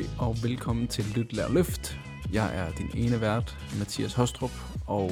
[0.00, 1.98] goddag og velkommen til Lyt Lær Løft.
[2.32, 4.50] Jeg er din ene vært, Mathias Hostrup,
[4.86, 5.10] og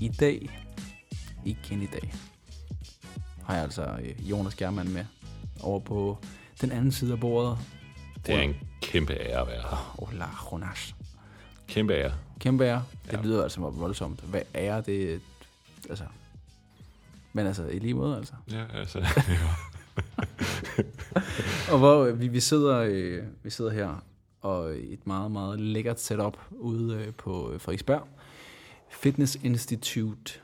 [0.00, 0.50] i dag,
[1.44, 2.14] igen i dag,
[3.44, 5.04] har jeg altså øh, Jonas Germann med
[5.60, 6.18] over på
[6.60, 7.58] den anden side af bordet.
[8.26, 9.94] Det er en kæmpe ære at være her.
[9.98, 10.94] Hola, Jonas.
[11.68, 12.12] Kæmpe ære.
[12.40, 12.84] Kæmpe ære.
[13.06, 13.22] Det Ja.
[13.22, 14.20] lyder altså voldsomt.
[14.20, 15.20] Hvad ære, det
[15.90, 16.04] altså...
[17.32, 18.32] Men altså, i lige måde, altså.
[18.50, 18.98] Ja, altså.
[21.72, 24.02] Og hvor øh, vi, vi, sidder, øh, vi sidder her
[24.42, 28.08] og et meget, meget lækkert setup ude øh, på øh, Frederiksberg.
[28.88, 30.40] Fitness Institute,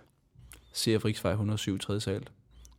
[0.74, 2.00] CF Riksvej 107, 3.
[2.00, 2.28] sal.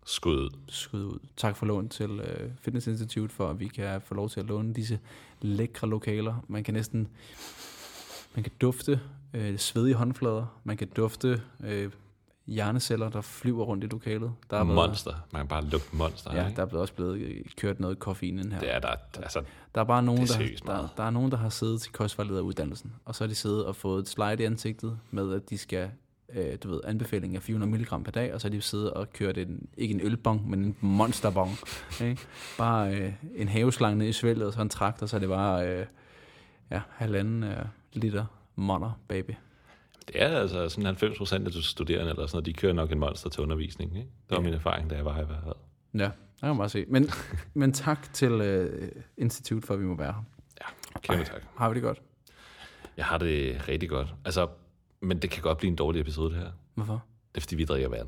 [0.05, 0.49] Skud ud.
[0.67, 1.19] Skud ud.
[1.37, 4.45] Tak for lån til øh, Fitness Institute, for at vi kan få lov til at
[4.45, 4.99] låne disse
[5.41, 6.45] lækre lokaler.
[6.47, 7.07] Man kan næsten
[8.35, 8.99] man kan dufte
[9.33, 10.59] øh, svedige håndflader.
[10.63, 11.91] Man kan dufte øh,
[12.49, 14.31] hjerneceller, der flyver rundt i lokalet.
[14.49, 15.13] Der været- Monster.
[15.33, 16.35] Man kan bare lugte monster.
[16.35, 16.55] Ja, ikke?
[16.55, 18.59] der er blevet også blevet øh, kørt noget koffein ind her.
[18.59, 18.95] Det er der.
[19.15, 19.41] Altså,
[19.75, 22.93] Der er bare nogen, er der, der, der er nogen, der har siddet til kostvejlederuddannelsen,
[23.05, 25.89] og så har de siddet og fået et slide i ansigtet med, at de skal,
[26.33, 29.13] øh, du ved, anbefaling af 400 mg per dag, og så har de siddet og
[29.13, 31.51] kørt en, ikke en ølbong, men en monsterbong.
[32.01, 32.21] Ikke?
[32.57, 35.67] Bare øh, en haveslange ned i svældet, og så en traktor, så er det bare
[35.69, 35.85] øh,
[36.71, 38.25] ja, halvanden øh, liter
[38.55, 39.31] monner, baby.
[40.13, 42.91] Det er altså sådan 90 procent af de studerende, eller sådan noget, de kører nok
[42.91, 43.97] en monster til undervisning.
[43.97, 44.07] Ikke?
[44.29, 44.41] Det var Ja.
[44.43, 45.43] min erfaring, da jeg var i hvert.
[45.93, 46.85] Ja, der kan man bare se.
[46.87, 47.09] Men,
[47.53, 50.23] men tak til øh, Institut for, at vi må være her.
[51.01, 51.41] Kæmpe tak.
[51.57, 52.01] Har vi det godt?
[52.97, 54.13] Jeg har det rigtig godt.
[54.25, 54.47] Altså,
[55.01, 56.51] men det kan godt blive en dårlig episode, det her.
[56.75, 57.03] Hvorfor?
[57.31, 58.07] Det er, fordi vi drikker vand.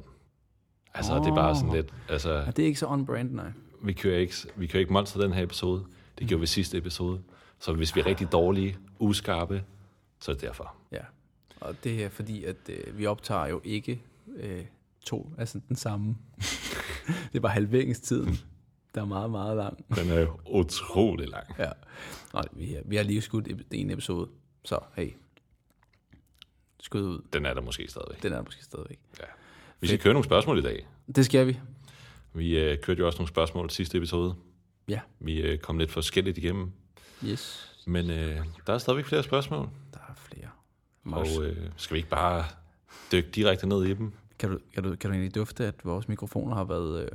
[0.93, 1.93] Altså, det er bare sådan lidt...
[2.09, 3.51] Altså, Ja, det er ikke så on-brand, nej.
[3.83, 5.85] vi kører ikke, vi kører ikke monster den her episode.
[6.19, 7.21] Det gjorde vi sidste episode.
[7.59, 9.63] Så hvis vi er rigtig dårlige, uskarpe,
[10.19, 10.75] så er det derfor.
[10.91, 10.97] Ja,
[11.61, 14.01] og det er fordi, at øh, vi optager jo ikke
[14.35, 14.65] øh,
[15.05, 16.17] to, altså den samme.
[17.31, 18.39] det er bare halveringstiden,
[18.95, 19.85] der er meget, meget lang.
[19.95, 21.45] Den er jo utrolig lang.
[21.59, 21.71] Ja.
[22.33, 24.29] Nej, vi, har- vi har lige skudt en episode,
[24.65, 25.09] så hey,
[26.79, 27.21] skud ud.
[27.33, 28.23] Den er der måske stadigvæk.
[28.23, 28.99] Den er der måske stadigvæk.
[29.79, 30.87] Vi skal køre nogle spørgsmål i dag.
[31.15, 31.59] Det skal vi.
[32.33, 34.35] Vi øh, kørte jo også nogle spørgsmål sidste episode.
[34.87, 34.99] Ja.
[35.19, 36.71] Vi øh, kom lidt forskelligt igennem.
[37.25, 37.73] Yes.
[37.87, 39.69] Men øh, der er stadigvæk flere spørgsmål.
[39.93, 40.49] Der er flere.
[41.03, 42.45] Mars, Og øh, skal vi ikke bare
[43.11, 44.11] dykke direkte ned i dem?
[44.39, 47.07] kan, du, kan, du, kan du egentlig dufte, at vores mikrofoner har været øh,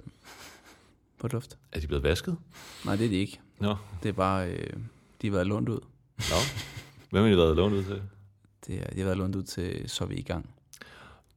[1.18, 1.58] på duft?
[1.72, 2.36] Er de blevet vasket?
[2.84, 3.40] Nej, det er de ikke.
[3.58, 4.70] Nå, Det er bare, øh,
[5.22, 5.80] de har været lånt ud.
[6.18, 6.36] Nå.
[7.10, 8.02] Hvem har de været lånt ud til?
[8.66, 10.50] Det er, de har været lånt ud til, så vi i gang.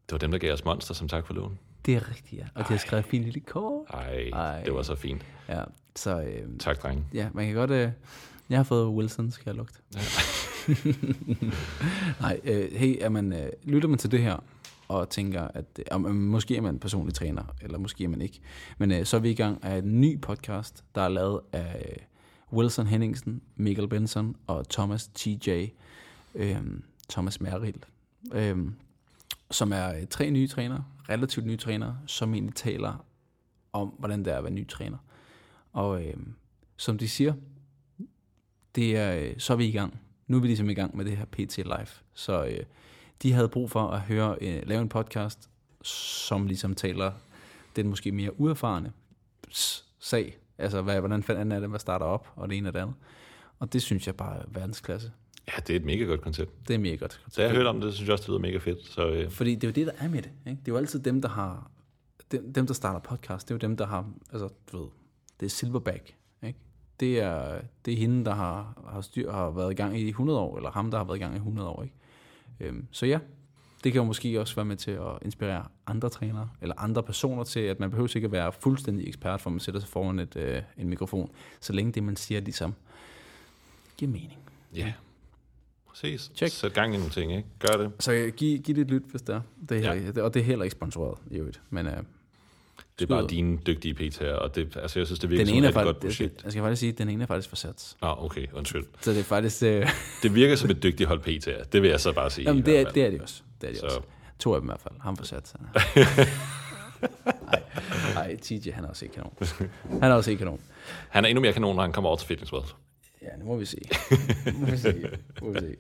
[0.06, 1.60] Det var dem, der gav os monster som tak for lån.
[1.86, 2.48] Det er rigtigt, ja.
[2.56, 3.88] Og de har skrevet fint lille kort.
[3.90, 4.64] Ej, Ej.
[4.64, 5.26] det var så fint.
[5.50, 5.64] Ja,
[5.96, 7.04] så øh, Tak, drenge.
[7.14, 7.72] ja, man kan godt...
[7.72, 7.92] Øh,
[8.50, 9.80] jeg har fået Wilson, skal jeg lugte.
[9.96, 10.00] Ja.
[12.22, 14.44] Nej, øh, hey, er man, øh, lytter man til det her,
[14.88, 18.40] og tænker, at øh, om, måske er man personlig træner, eller måske er man ikke.
[18.78, 21.86] Men øh, så er vi i gang af en ny podcast, der er lavet af
[21.90, 25.66] øh, Wilson Henningsen, Michael Benson og Thomas TJ,
[26.36, 26.62] øh,
[27.10, 27.84] Thomas Merrill,
[28.34, 28.58] øh,
[29.52, 33.06] som er øh, tre nye trænere, relativt nye trænere, som egentlig taler
[33.74, 34.98] om, hvordan det er at være ny træner.
[35.74, 36.14] Og øh,
[36.78, 37.34] som de siger,
[38.76, 40.00] det er, øh, så er vi i gang.
[40.30, 41.88] Nu er vi ligesom i gang med det her PT Live.
[42.14, 42.64] Så øh,
[43.22, 45.50] de havde brug for at høre, øh, lave en podcast,
[45.84, 47.12] som ligesom taler
[47.76, 48.92] den måske mere uerfarne
[50.00, 50.38] sag.
[50.58, 52.96] Altså, hvad, hvordan fanden er det, hvad starter op, og det ene og det andet.
[53.60, 55.12] Og det synes jeg bare er verdensklasse.
[55.48, 56.68] Ja, det er et mega godt koncept.
[56.68, 57.22] Det er mega godt.
[57.30, 58.86] Så jeg har hørt om det, synes jeg også, det lyder mega fedt.
[58.86, 60.32] Så øh, Fordi det er jo det, der er med det.
[60.48, 60.60] Ikke?
[60.60, 61.72] Det er jo altid dem, der har...
[62.32, 64.12] Dem, dem, der starter podcast, det er jo dem, der har...
[64.32, 64.90] Altså, du ved,
[65.40, 66.16] det er Silverback.
[66.44, 66.60] Ikke?
[67.00, 70.40] Det, er, det er hende, der har, har, styr, har været i gang i 100
[70.40, 71.84] år, eller ham, der har været i gang i 100 år.
[71.84, 71.96] Ikke?
[72.60, 73.20] Øhm, så ja,
[73.84, 77.44] det kan jo måske også være med til at inspirere andre trænere, eller andre personer
[77.44, 80.36] til, at man behøver ikke at være fuldstændig ekspert, for man sætter sig foran et,
[80.36, 82.74] øh, en mikrofon, så længe det, man siger, ligesom
[83.98, 84.40] giver mening.
[84.76, 84.94] ja,
[85.90, 86.32] præcis.
[86.36, 86.52] Check.
[86.52, 87.50] Sæt gang i nogle ting, ikke?
[87.60, 87.92] Gør det.
[88.00, 89.42] Så giv, giv det et lyt, hvis det er.
[89.70, 90.12] Det er Ja.
[90.16, 90.22] ja.
[90.22, 91.62] Og det er heller ikke sponsoreret, i øvrigt.
[91.70, 92.04] Men øh,
[93.00, 95.58] Det er bare dine dygtige PT'er, og det, altså, jeg synes, det virker den som
[95.58, 96.44] ene et er rigtig godt projekt.
[96.44, 97.98] jeg skal faktisk sige, at den ene er faktisk for sats.
[98.02, 98.84] Ah, okay, undskyld.
[99.02, 99.64] Så det er faktisk...
[99.64, 99.90] Øh,
[100.24, 101.64] Det virker som et dygtigt hold PT'er.
[101.64, 102.48] Det vil jeg så bare sige.
[102.48, 102.94] jamen, det, er, fald.
[102.94, 103.42] det er de også.
[103.62, 103.86] Det er de Så.
[103.86, 104.00] også.
[104.40, 104.94] To af dem i hvert fald.
[105.02, 105.54] Ham for sats.
[107.46, 107.62] Nej,
[108.14, 109.34] nej, TJ, han er også ikke kanon.
[110.02, 110.60] Han er også ikke kanon.
[111.10, 112.66] Han er endnu mere kanon, når han kommer over til Fitness World.
[113.22, 113.78] Ja, nu må vi se.
[114.54, 114.94] Nu må vi se.
[115.42, 115.76] Nu må vi se.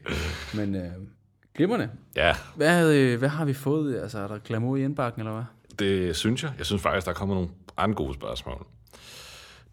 [0.57, 0.92] Men øh,
[1.56, 1.89] glimrende.
[2.16, 4.00] Ja, Hvad, øh, hvad har vi fået?
[4.01, 5.44] Altså, er der glamour i indbakken, eller hvad?
[5.80, 6.52] Det synes jeg.
[6.58, 8.66] Jeg synes faktisk, der kommer nogle andre gode spørgsmål.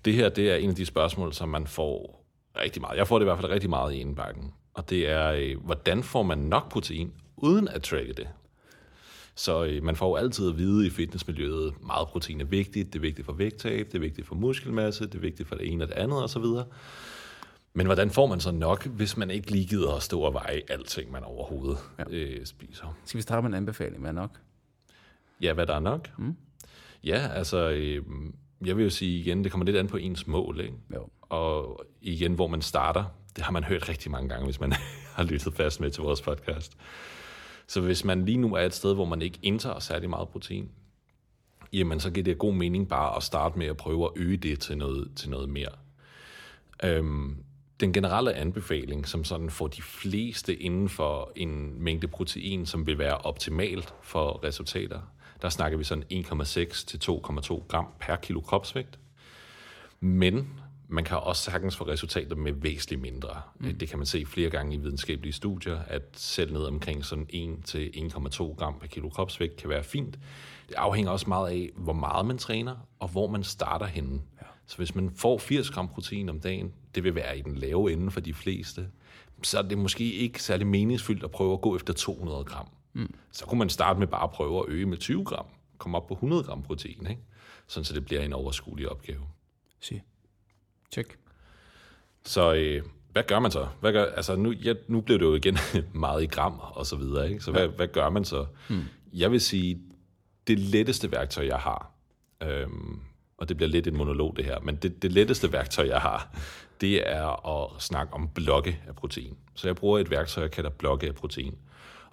[0.05, 2.25] Det her, det er en af de spørgsmål, som man får
[2.57, 2.99] rigtig meget.
[2.99, 4.53] Jeg får det i hvert fald rigtig meget i indbakken.
[4.75, 8.29] Og det er, øh, hvordan får man nok protein, uden at tracke det?
[9.35, 12.99] Så øh, man får jo altid at vide i fitnessmiljøet, meget protein er vigtigt, det
[12.99, 15.85] er vigtigt for vægttab, det er vigtigt for muskelmasse, det er vigtigt for det ene
[15.85, 16.45] og det andet osv.
[17.75, 20.63] Men hvordan får man så nok, hvis man ikke lige gider at stå og veje
[20.69, 22.05] alting, man overhovedet ja.
[22.11, 22.97] øh, spiser?
[23.05, 24.01] Skal vi starte med en anbefaling?
[24.01, 24.31] Hvad er nok?
[25.43, 26.19] Ja, hvad der er nok?
[26.19, 26.37] Mm.
[27.05, 28.03] Ja, altså, øh,
[28.65, 30.75] jeg vil jo sige igen, det kommer lidt an på ens mål, ikke?
[30.95, 31.09] Jo.
[31.21, 33.05] Og igen, hvor man starter,
[33.37, 34.73] det har man hørt rigtig mange gange, hvis man
[35.17, 36.77] har lyttet fast med til vores podcast.
[37.67, 40.71] Så hvis man lige nu er et sted, hvor man ikke indtager særlig meget protein,
[41.73, 44.61] jamen så giver det god mening bare at starte med at prøve at øge det
[44.61, 45.73] til noget, til noget mere.
[46.85, 47.37] Øhm,
[47.81, 52.99] den generelle anbefaling, som sådan får de fleste inden for en mængde protein, som vil
[52.99, 55.01] være optimalt for resultater,
[55.43, 58.99] der snakker vi sådan 1,6 til 2,2 gram per kilo kropsvægt.
[60.01, 63.41] Men man kan også sagtens få resultater med væsentligt mindre.
[63.59, 63.79] Mm.
[63.79, 67.65] Det kan man se flere gange i videnskabelige studier, at selv ned omkring sådan 1
[67.65, 70.19] til 1,2 gram per kilo kropsvægt kan være fint.
[70.69, 74.21] Det afhænger også meget af, hvor meget man træner, og hvor man starter henne.
[74.41, 74.47] Ja.
[74.67, 77.93] Så hvis man får 80 gram protein om dagen, det vil være i den lave
[77.93, 78.89] ende for de fleste,
[79.43, 82.67] så er det måske ikke særlig meningsfyldt at prøve at gå efter 200 gram.
[82.97, 83.15] Mm.
[83.33, 85.47] Så kunne man starte med bare at prøve at øge med 20 gram,
[85.79, 87.23] komme op på 100 gram protein, ikke?
[87.67, 89.21] sådan så det bliver en overskuelig opgave.
[89.81, 90.03] Se.
[90.93, 91.19] Check.
[92.25, 92.83] Så øh,
[93.13, 93.69] hvad gør man så?
[93.81, 95.59] Hvad gør, altså nu, ja, nu blev det jo igen
[95.93, 97.41] meget i gram og så videre, ikke?
[97.41, 97.69] så hvad, ja.
[97.69, 98.47] hvad gør man så?
[98.69, 98.83] Mm.
[99.13, 99.81] Jeg vil sige,
[100.47, 101.91] det letteste værktøj, jeg har,
[102.43, 103.01] øhm,
[103.39, 106.37] og det bliver lidt en monolog det her, men det, det letteste værktøj, jeg har,
[106.81, 109.37] det er at snakke om blokke af protein.
[109.55, 111.55] Så jeg bruger et værktøj, jeg kalder blokke af protein.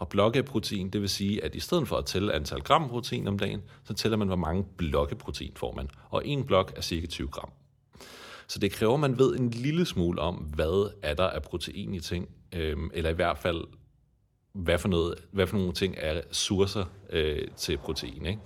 [0.04, 2.90] Og blokke af protein, det vil sige, at i stedet for at tælle antal gram
[2.90, 5.90] protein om dagen, så tæller man, hvor mange blokke protein får man.
[6.10, 7.50] Og en blok er cirka 20 gram.
[8.48, 11.94] Så det kræver, at man ved en lille smule om, hvad er der af protein
[11.94, 13.64] i ting, øhm, eller i hvert fald,
[14.54, 18.26] hvad for, noget, hvad for nogle ting er ressourcer øh, til protein.
[18.26, 18.40] Ikke?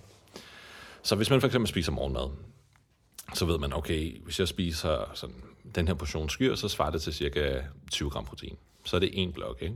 [1.03, 2.29] Så hvis man for eksempel spiser morgenmad,
[3.33, 5.43] så ved man, okay, hvis jeg spiser sådan,
[5.75, 7.61] den her portion skyr, så svarer det til cirka
[7.91, 8.57] 20 gram protein.
[8.85, 9.75] Så er det en blok, ikke?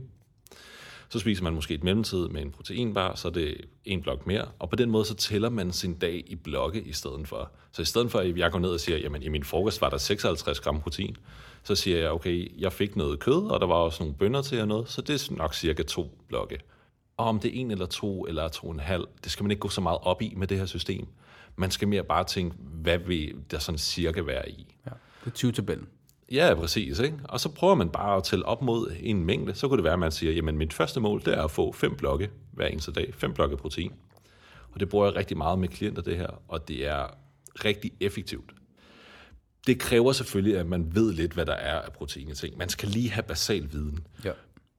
[1.12, 4.48] Så spiser man måske et mellemtid med en proteinbar, så er det en blok mere.
[4.58, 7.50] Og på den måde, så tæller man sin dag i blokke i stedet for.
[7.72, 9.90] Så i stedet for, at jeg går ned og siger, jamen i min frokost var
[9.90, 11.16] der 56 gram protein,
[11.62, 14.60] så siger jeg, okay, jeg fik noget kød, og der var også nogle bønner til
[14.60, 16.58] og noget, så det er nok cirka to blokke.
[17.16, 19.50] Og om det er en eller to eller to og en halv, det skal man
[19.50, 21.06] ikke gå så meget op i med det her system.
[21.56, 24.66] Man skal mere bare tænke, hvad vil der sådan cirka være i?
[24.86, 24.90] Ja,
[25.24, 25.86] det er 20-tabellen.
[26.32, 26.98] Ja, præcis.
[26.98, 27.16] Ikke?
[27.24, 29.54] Og så prøver man bare at tælle op mod en mængde.
[29.54, 31.72] Så kunne det være, at man siger, jamen mit første mål, det er at få
[31.72, 33.14] fem blokke hver eneste dag.
[33.14, 33.92] Fem blokke protein.
[34.72, 36.42] Og det bruger jeg rigtig meget med klienter, det her.
[36.48, 37.06] Og det er
[37.64, 38.52] rigtig effektivt.
[39.66, 42.58] Det kræver selvfølgelig, at man ved lidt, hvad der er af protein i ting.
[42.58, 43.98] Man skal lige have basal viden.
[44.24, 44.32] Ja.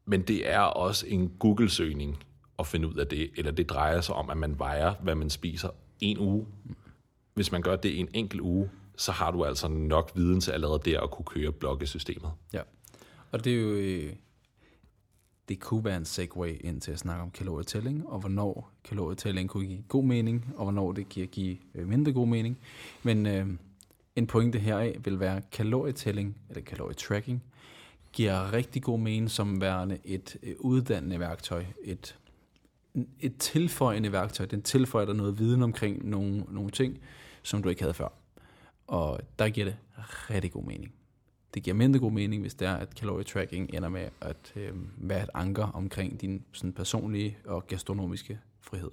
[0.05, 2.23] Men det er også en Google-søgning
[2.59, 3.29] at finde ud af det.
[3.37, 5.69] Eller det drejer sig om, at man vejer, hvad man spiser
[5.99, 6.45] en uge.
[7.33, 8.69] Hvis man gør det en enkelt uge,
[9.03, 12.31] så har du altså nok viden til allerede der at kunne køre blokkesystemet.
[12.53, 12.61] Ja,
[13.31, 13.73] og det er jo...
[13.73, 14.13] Øh,
[15.49, 19.67] det kunne være en segue ind til at snakke om kalorietælling, og hvornår kalorietælling kunne
[19.67, 22.57] give god mening, og hvornår det giver give øh, mindre god mening.
[23.03, 23.47] Men øh,
[24.15, 27.43] en pointe heraf vil være, at kalorietælling, eller kalorietracking,
[28.13, 32.17] giver rigtig god mening som værende et øh, uddannende værktøj, et,
[33.19, 34.45] et tilføjende værktøj.
[34.45, 36.99] Den tilføjer dig noget viden omkring nogle, nogle ting,
[37.43, 38.22] som du ikke havde før.
[38.87, 39.75] Og der giver det
[40.29, 40.93] rigtig god mening.
[41.53, 45.23] Det giver mindre god mening, hvis det er, at kalorietracking ender med at øh, være
[45.23, 48.91] et anker omkring din sådan, personlige og gastronomiske frihed.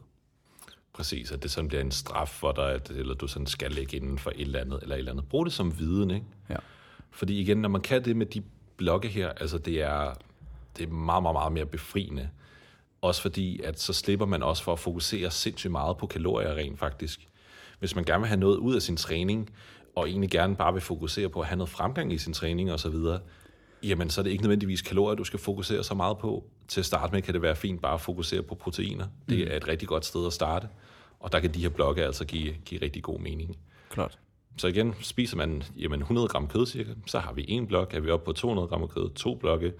[0.92, 3.96] Præcis, at det sådan bliver en straf for dig, at, eller du sådan skal lægge
[3.96, 5.28] inden for et eller andet, eller et eller andet.
[5.28, 6.26] Brug det som viden, ikke?
[6.50, 6.56] Ja.
[7.10, 8.42] Fordi igen, når man kan det med de
[8.76, 10.14] blokke her, altså det er,
[10.76, 12.28] det er meget, meget, meget mere befriende.
[13.00, 16.78] Også fordi, at så slipper man også for at fokusere sindssygt meget på kalorier rent
[16.78, 17.28] faktisk.
[17.78, 19.50] Hvis man gerne vil have noget ud af sin træning,
[20.00, 22.94] og egentlig gerne bare vil fokusere på at have noget fremgang i sin træning osv.,
[23.82, 26.44] jamen så er det ikke nødvendigvis kalorier, du skal fokusere så meget på.
[26.68, 29.06] Til at starte med kan det være fint bare at fokusere på proteiner.
[29.28, 29.52] Det mm.
[29.52, 30.68] er et rigtig godt sted at starte,
[31.20, 33.56] og der kan de her blokke altså give, give rigtig god mening.
[33.90, 34.18] Klart.
[34.56, 38.00] Så igen, spiser man jamen 100 gram kød cirka, så har vi en blok, er
[38.00, 39.72] vi oppe på 200 gram kød, to blokke,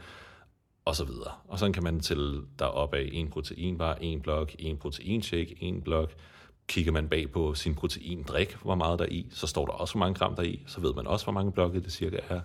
[0.84, 1.32] og så videre.
[1.48, 5.82] Og så kan man tælle der op af en proteinbar, en blok, en proteinshake, en
[5.82, 6.12] blok,
[6.70, 9.94] Kigger man bag på sin proteindrik, hvor meget der er i, så står der også,
[9.94, 12.18] hvor mange gram der er i, så ved man også, hvor mange blokke det cirka
[12.28, 12.40] er.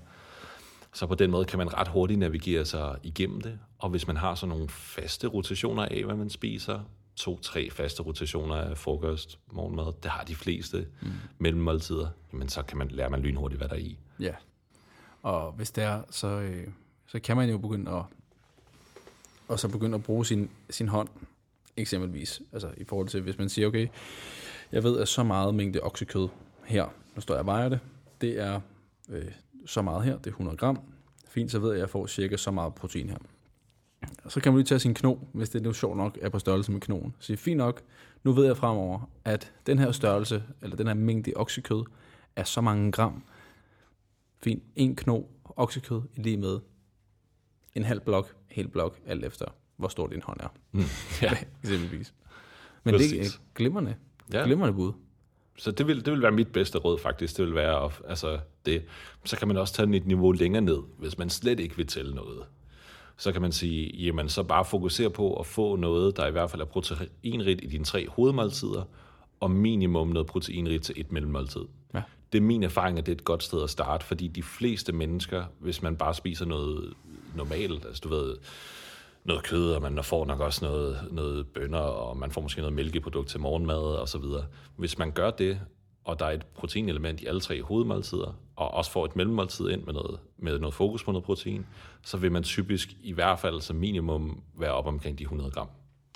[0.94, 4.17] Så på den måde kan man ret hurtigt navigere sig igennem det, og hvis man
[4.17, 6.79] har sådan nogle faste rotationer af, hvad man spiser,
[7.15, 11.12] to-tre faste rotationer af frokost, morgenmad, det har de fleste mm.
[11.38, 13.98] mellemmåltider, jamen så kan man lære man lynhurtigt, hvad der er i.
[14.20, 14.34] Ja,
[15.22, 16.67] og hvis det er, så, øh,
[17.08, 18.03] så kan man jo begynde at,
[19.48, 21.10] og så begynde at bruge sin, sin hånd
[21.77, 22.41] eksempelvis.
[22.53, 23.88] Altså i forhold til, hvis man siger, okay,
[24.72, 26.27] jeg ved, at så meget mængde oksekød
[26.65, 27.79] her, nu står jeg og vejer det,
[28.22, 28.62] det er
[29.10, 29.32] øh,
[29.65, 30.79] så meget her, det er 100 gram,
[31.27, 33.17] fint, så ved jeg, at jeg får cirka så meget protein her.
[34.24, 36.39] Og så kan man lige tage sin kno, hvis det nu sjovt nok er på
[36.39, 37.15] størrelse med knoen.
[37.20, 37.82] Så sige, fint nok,
[38.24, 41.84] nu ved jeg fremover, at den her størrelse, eller den her mængde oksekød,
[42.36, 43.24] er så mange gram.
[44.44, 45.22] Fint, en kno
[45.55, 46.60] oksekød i lige med
[47.75, 49.46] en halv blok, hel blok, alt efter,
[49.77, 50.48] hvor stor din hånd er.
[50.72, 50.84] Mm.
[51.22, 51.32] Ja,
[51.63, 52.13] Eksempelvis.
[52.84, 53.41] Men det er Præcis.
[53.55, 53.96] glimrende.
[54.34, 54.44] ja.
[54.46, 54.91] Glimrende bud.
[55.58, 57.38] Så det vil, det vil være mit bedste råd faktisk.
[57.38, 58.84] Det vil være, at, altså det.
[59.25, 61.88] Så kan man også tage den et niveau længere ned, hvis man slet ikke vil
[61.88, 62.44] tælle noget.
[63.17, 66.51] Så kan man sige, jamen så bare fokusere på at få noget, der i hvert
[66.51, 68.84] fald er proteinrigt i dine tre hovedmåltider,
[69.39, 71.62] og minimum noget proteinrigt til et mellemmåltid.
[71.94, 72.01] Ja.
[72.32, 74.94] Det er min erfaring, at det er et godt sted at starte, fordi de fleste
[74.94, 76.94] mennesker, hvis man bare spiser noget
[77.36, 78.36] normalt, altså du ved,
[79.25, 82.74] noget kød, og man får nok også noget, noget bønner, og man får måske noget
[82.74, 84.46] mælkeprodukt til morgenmad og så videre.
[84.75, 85.60] Hvis man gør det,
[86.03, 89.84] og der er et proteinelement i alle tre hovedmåltider, og også får et mellemmåltid ind
[89.84, 91.65] med noget, med noget fokus på noget protein,
[92.03, 95.67] så vil man typisk i hvert fald som minimum være op omkring de 100 gram.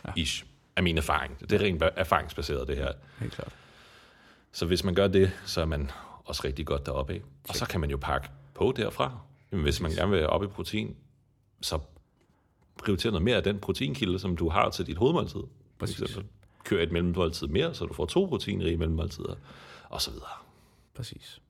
[0.06, 0.12] Ja.
[0.16, 1.40] Ish, er min erfaring.
[1.40, 2.92] Det er rent erfaringsbaseret, det her.
[3.20, 3.56] Helt klart.
[4.52, 5.92] Så hvis man gør det, så er man
[6.26, 7.22] også rigtig godt deroppe af.
[7.50, 9.18] Og så kan man jo pakke på derfra.
[9.52, 10.96] Jamen, hvis man gerne vil op i protein,
[11.62, 11.80] så
[12.80, 15.42] prioriter noget mere af den proteinkilde, som du har til dit hovedmåltid.
[15.78, 16.26] For eksempel.
[16.64, 19.36] Kør et mellemmåltid mere, så du får to proteinrige mellemmåltider,
[19.90, 20.28] og så videre.
[20.94, 21.42] Præcis.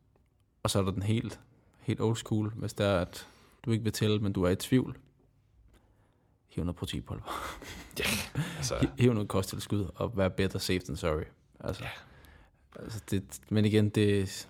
[0.63, 1.39] Og så er der den helt,
[1.81, 3.27] helt old school, hvis det er, at
[3.65, 4.97] du ikke vil tælle, men du er i tvivl.
[6.49, 7.57] Hiv noget proteinpulver.
[7.99, 8.03] Ja,
[8.57, 11.23] altså, Hi- Hiv noget kosttilskud, og vær better safe than sorry.
[11.59, 11.83] Altså,
[12.75, 14.47] altså det, men igen, det,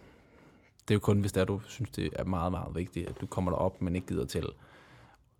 [0.81, 3.21] det er jo kun, hvis det er, du synes, det er meget, meget vigtigt, at
[3.21, 4.49] du kommer derop, men ikke gider tælle.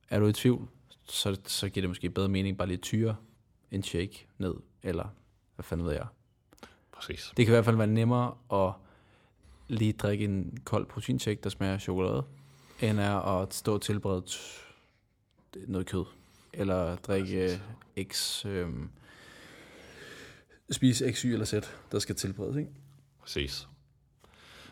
[0.10, 0.67] Er du i tvivl,
[1.09, 3.15] så, så giver det måske bedre mening bare lige at tyre
[3.71, 5.07] en shake ned, eller
[5.55, 6.07] hvad fanden ved jeg.
[6.91, 7.33] præcis.
[7.37, 8.73] Det kan i hvert fald være nemmere at
[9.67, 12.23] lige drikke en kold proteinshake, der smager af chokolade,
[12.81, 14.65] end er at stå og tilberede t-
[15.67, 16.05] noget kød.
[16.53, 17.61] Eller drikke
[18.03, 18.89] X, øhm,
[20.71, 21.53] spise X, Y eller Z,
[21.91, 22.71] der skal tilberedes, ikke?
[23.21, 23.67] Præcis.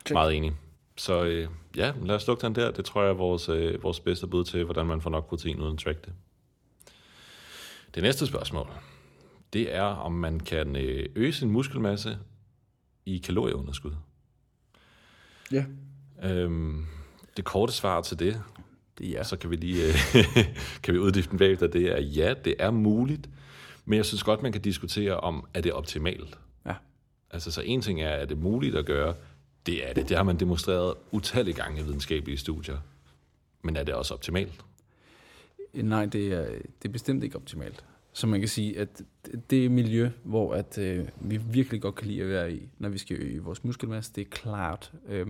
[0.06, 0.12] Check.
[0.12, 0.52] Meget enig.
[0.96, 2.70] Så øh, ja, lad os lukke den der.
[2.70, 5.60] Det tror jeg er vores, øh, vores bedste bud til, hvordan man får nok protein
[5.60, 6.12] uden at track det.
[7.98, 8.68] Det næste spørgsmål,
[9.52, 12.18] det er, om man kan øh, øge sin muskelmasse
[13.06, 13.92] i kalorieunderskud.
[15.52, 15.64] Ja.
[16.22, 16.86] Øhm,
[17.36, 18.42] det korte svar til det,
[18.98, 19.22] Det er ja.
[19.24, 19.94] så kan vi lige øh,
[20.82, 23.28] kan vi uddybe den bagefter, det er ja, det er muligt,
[23.84, 26.38] men jeg synes godt, man kan diskutere om, er det optimalt?
[26.66, 26.74] Ja.
[27.30, 29.14] Altså, så en ting er, er det muligt at gøre?
[29.66, 30.08] Det er det.
[30.08, 32.78] Det har man demonstreret utallige gange i videnskabelige studier.
[33.62, 34.64] Men er det også optimalt?
[35.74, 36.44] Øh, nej, det er,
[36.82, 37.84] det er bestemt ikke optimalt.
[38.12, 39.02] Så man kan sige, at
[39.50, 42.88] det er miljø, hvor at, øh, vi virkelig godt kan lide at være i, når
[42.88, 45.26] vi skal øge vores muskelmasse, det er klart øh,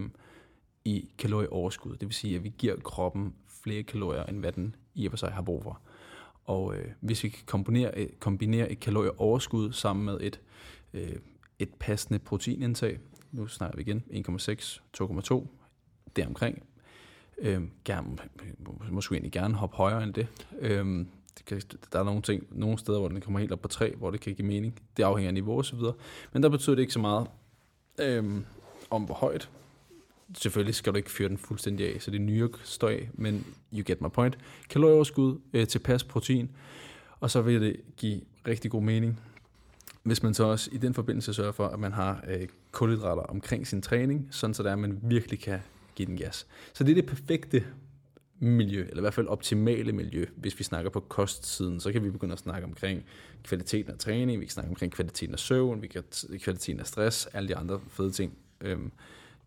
[0.84, 1.92] i kalorieoverskud.
[1.92, 5.16] Det vil sige, at vi giver kroppen flere kalorier, end hvad den i og for
[5.16, 5.80] sig har brug for.
[6.44, 10.40] Og øh, hvis vi kan kombinere, øh, kombinere et kalorieoverskud sammen med et,
[10.94, 11.16] øh,
[11.58, 12.98] et passende proteinindtag,
[13.32, 15.46] nu snakker vi igen 1,6, 2,2,
[16.16, 16.62] deromkring,
[17.38, 18.18] øh, gerne,
[18.90, 20.26] måske egentlig gerne hoppe højere end det.
[20.60, 21.06] Øh,
[21.38, 21.60] det kan,
[21.92, 24.20] der er nogle ting, nogle steder, hvor den kommer helt op på 3, hvor det
[24.20, 24.80] kan give mening.
[24.96, 25.94] Det afhænger af niveau og så videre.
[26.32, 27.26] Men der betyder det ikke så meget
[27.98, 28.24] øh,
[28.90, 29.50] om, hvor højt.
[30.34, 33.82] Selvfølgelig skal du ikke fyre den fuldstændig af, så det nye står af, men you
[33.86, 34.38] get my point.
[34.70, 36.50] Kalorieoverskud, øh, tilpas protein,
[37.20, 39.20] og så vil det give rigtig god mening,
[40.02, 43.66] hvis man så også i den forbindelse sørger for, at man har øh, kulhydrater omkring
[43.66, 45.60] sin træning, sådan så der, at man virkelig kan
[45.98, 46.46] give den gas.
[46.72, 47.64] Så det er det perfekte
[48.40, 50.26] miljø, eller i hvert fald optimale miljø.
[50.36, 53.04] Hvis vi snakker på kostsiden, så kan vi begynde at snakke omkring
[53.42, 56.02] kvaliteten af træning, vi kan snakke omkring kvaliteten af søvn, vi kan
[56.38, 58.92] kvaliteten af stress, alle de andre fede ting, øhm,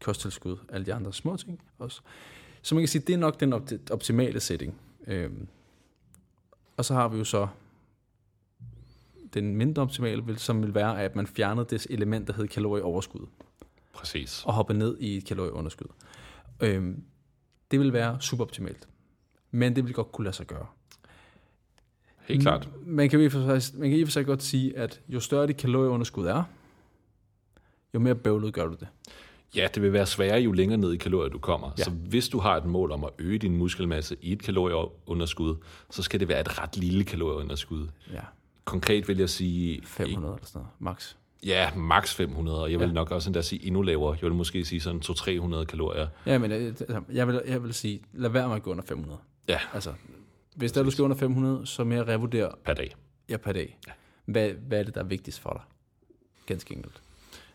[0.01, 2.01] kosttilskud, alle de andre små ting også.
[2.61, 4.75] Så man kan sige, det er nok den op- optimale setting.
[5.07, 5.47] Øhm,
[6.77, 7.47] og så har vi jo så
[9.33, 13.25] den mindre optimale, vil- som vil være, at man fjernede det element, der hed kalorieoverskud
[13.93, 14.43] Præcis.
[14.45, 15.87] og hoppe ned i et kalorieunderskud.
[16.61, 17.03] Øhm,
[17.71, 18.87] det vil være suboptimalt.
[19.51, 20.65] Men det vil godt kunne lade sig gøre.
[22.25, 22.69] Helt klart.
[22.85, 25.47] Man kan, i for sig, man kan i for sig godt sige, at jo større
[25.47, 26.43] dit kalorieunderskud er,
[27.93, 28.87] jo mere bøvlet gør du det.
[29.55, 31.71] Ja, det vil være sværere, jo længere ned i kalorier du kommer.
[31.77, 31.83] Ja.
[31.83, 35.55] Så hvis du har et mål om at øge din muskelmasse i et kalorieunderskud,
[35.89, 37.87] så skal det være et ret lille kalorieunderskud.
[38.13, 38.21] Ja,
[38.65, 39.81] Konkret vil jeg sige...
[39.85, 41.15] 500 eller sådan noget, max.
[41.45, 42.93] Ja, maks 500, og jeg vil Ja.
[42.93, 44.13] nok også endda sige endnu lavere.
[44.21, 46.07] Jeg vil måske sige sådan 200-300 kalorier.
[46.25, 48.83] Ja, men øh, altså, jeg vil, jeg vil sige, lad være med at gå under
[48.83, 49.19] 500.
[49.47, 49.93] Ja, Altså,
[50.55, 52.95] hvis der du skal under 500, så mere revurdere per dag.
[53.29, 53.77] jer per dag.
[54.25, 55.61] Hvad, hvad er det, der er vigtigst for dig?
[56.45, 57.01] Ganske enkelt.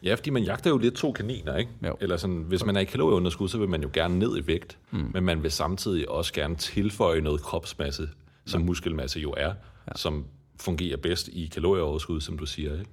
[0.03, 1.71] Ja, fordi man jagter jo lidt to kaniner, ikke?
[1.87, 1.97] Jo.
[2.01, 4.79] Eller sådan, hvis man er i kalorieunderskud, så vil man jo gerne ned i vægt,
[4.91, 5.11] mm.
[5.15, 8.09] men man vil samtidig også gerne tilføje noget kropsmasse,
[8.47, 8.67] som ja.
[8.67, 9.47] muskelmasse jo er,
[9.89, 9.93] ja.
[9.97, 10.25] som
[10.61, 12.91] fungerer bedst i kalorieoverskud, som du siger, ikke?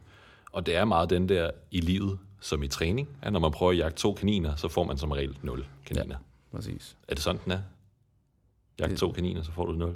[0.53, 3.71] Og det er meget den der i livet, som i træning, at når man prøver
[3.71, 6.05] at jagte to kaniner, så får man som regel 0 kaniner.
[6.51, 6.57] Ja.
[6.57, 6.97] Præcis.
[7.07, 7.59] Er det sådan, den er?
[8.79, 9.95] Jagt Det- to kaniner, så får du 0.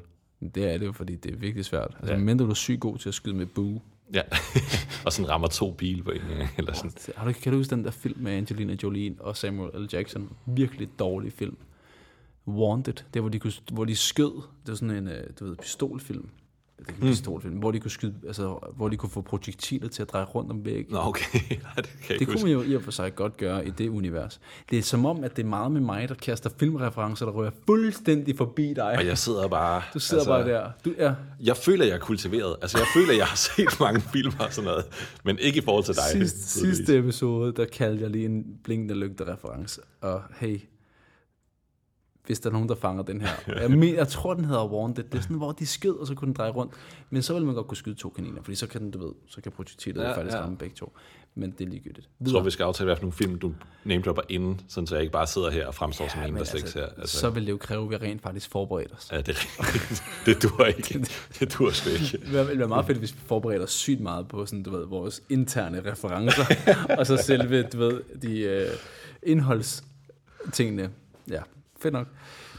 [0.56, 1.96] Det er det jo, fordi det er virkelig svært.
[2.00, 2.20] Altså, Ja.
[2.20, 3.82] mindre du er syg god til at skyde med bue.
[4.14, 4.22] Ja,
[5.06, 6.22] og sådan rammer to bil på en
[6.58, 6.92] eller sådan.
[7.16, 9.88] Har du, kan du huske den der film med Angelina Jolie og Samuel L.
[9.94, 10.30] Jackson?
[10.46, 11.58] Virkelig dårlig film.
[12.48, 15.56] Wanted, der hvor de, kunne, hvor de skød, det var sådan en, øh, du ved,
[15.56, 16.30] pistolfilm.
[16.80, 20.02] Det er en pistolfilm, hvor de kunne skyde, altså, hvor de kunne få projektiler til
[20.02, 20.94] at dreje rundt om væggen.
[20.94, 21.40] Nå, okay.
[21.50, 23.70] Nej, det kan jeg Det kunne man jo i og for sig godt gøre i
[23.70, 24.40] det univers.
[24.70, 27.52] Det er som om, at det er meget med mig, der kaster filmreferencer, der rører
[27.66, 28.98] fuldstændig forbi dig.
[28.98, 29.82] Og jeg sidder bare...
[29.94, 30.72] Du sidder altså, bare der.
[30.86, 32.56] Du, ja, Jeg føler, jeg er kultiveret.
[32.62, 34.86] Altså, jeg føler, jeg har set mange film og sådan noget.
[35.24, 36.04] Men ikke i forhold til dig.
[36.04, 36.78] sidste, tydeligvis.
[36.78, 39.82] sidste episode, der kaldte jeg lige en blinkende lygte-reference.
[40.02, 40.60] Og hey,
[42.28, 43.30] hvis der er nogen, der fanger den her.
[43.62, 45.04] Jeg, men, jeg tror, den hedder Wanted.
[45.04, 46.74] Det er sådan, hvor de skød, og så kunne den dreje rundt.
[47.10, 49.14] Men så vil man godt kunne skyde to kaniner, fordi så kan den, du ved,
[49.28, 50.38] så kan projektilet Ja, ja, faktisk ja.
[50.38, 50.44] ja.
[50.44, 50.94] ramme begge to.
[51.36, 52.10] Men det er ligegyldigt.
[52.22, 53.54] Jeg tror, vi skal aftale, nogle film, du
[53.84, 56.60] namedropper inden, sådan så jeg ikke bare sidder her og fremstår som en, der slet
[56.60, 56.86] ikke ser.
[56.98, 59.10] altså, så vil det jo kræve, at vi rent faktisk forbereder os.
[59.12, 60.04] Ja, det, er rigtigt.
[60.26, 61.08] det duer ikke.
[61.40, 62.18] Det duer sgu ikke.
[62.18, 64.86] Det ville være meget fedt, hvis vi forbereder os sygt meget på sådan, du ved,
[64.86, 66.46] vores interne referencer,
[67.00, 68.70] og så selve, du ved, de øh,
[69.24, 70.90] indholdstingene.
[71.30, 71.42] Ja,
[71.82, 72.08] fedt nok.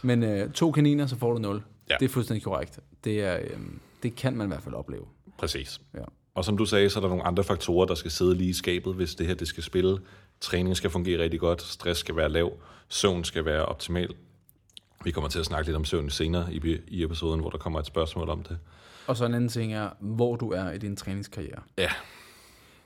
[0.03, 1.57] Men øh, to kaniner, så får du 0.
[1.57, 1.63] Ja.
[1.91, 1.97] Ja.
[2.01, 2.81] Det er fuldstændig korrekt.
[3.05, 3.59] Det, er, øh,
[4.03, 5.05] det kan man i hvert fald opleve.
[5.39, 5.81] Præcis.
[5.95, 6.05] Ja.
[6.35, 8.53] Og som du sagde, så er der nogle andre faktorer, der skal sidde lige i
[8.53, 9.99] skabet, hvis det her det skal spille.
[10.41, 12.53] Træning skal fungere rigtig godt, stress skal være lav,
[12.89, 14.15] søvn skal være optimal.
[15.05, 17.81] Vi kommer til at snakke lidt om søvn senere i, i episoden, hvor der kommer
[17.81, 18.59] et spørgsmål om det.
[19.07, 21.63] Og så en anden ting er, hvor du er i din træningskarriere.
[21.79, 21.91] Ja,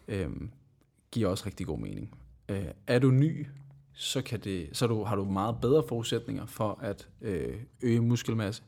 [0.08, 0.50] Øhm,
[1.10, 2.14] giver også rigtig god mening.
[2.48, 3.46] Øh, er du ny,
[3.94, 8.62] så, kan det, så du, har du meget bedre forudsætninger for at øh, øge muskelmasse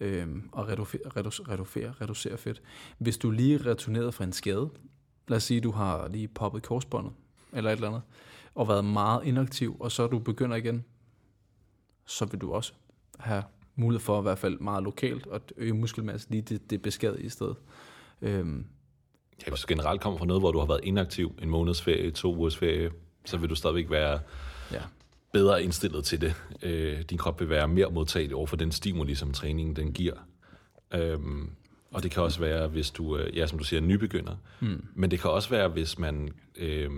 [0.00, 2.62] øh, og reducere, reducere, reducere fedt.
[2.98, 4.70] Hvis du lige er returneret fra en skade,
[5.28, 7.12] lad os sige, du har lige poppet korsbåndet
[7.52, 8.02] eller et eller andet,
[8.54, 10.84] og været meget inaktiv, og så du begynder igen,
[12.06, 12.72] så vil du også
[13.18, 13.42] have
[13.76, 17.54] mulighed for i hvert fald meget lokalt at øge muskelmasse lige det, det beskadigede sted.
[18.22, 18.66] Øhm,
[19.46, 22.10] Ja, hvis du generelt kommer fra noget, hvor du har været inaktiv en måneds ferie,
[22.10, 22.90] to ugers ferie,
[23.24, 24.20] så vil du stadigvæk være
[24.72, 24.80] ja.
[25.32, 26.34] bedre indstillet til det.
[26.62, 30.14] Øh, din krop vil være mere modtagelig over for den stimuli, som træningen den giver.
[30.94, 31.50] Øhm,
[31.90, 34.36] og det kan også være, hvis du, øh, ja, som du siger, er nybegynder.
[34.60, 34.84] Mm.
[34.94, 36.90] Men det kan også være, hvis man øh,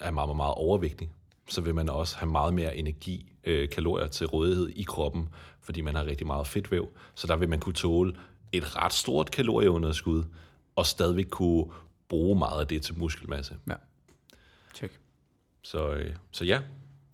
[0.00, 1.10] er meget, meget, meget overvægtig.
[1.48, 5.28] Så vil man også have meget mere energi, øh, kalorier til rådighed i kroppen,
[5.60, 6.88] fordi man har rigtig meget fedtvæv.
[7.14, 8.16] Så der vil man kunne tåle
[8.52, 10.24] et ret stort kalorieunderskud,
[10.76, 11.64] og stadigvæk kunne
[12.08, 13.56] bruge meget af det til muskelmasse.
[13.68, 13.74] Ja.
[14.74, 15.00] Check.
[15.66, 16.60] Så, øh, så ja,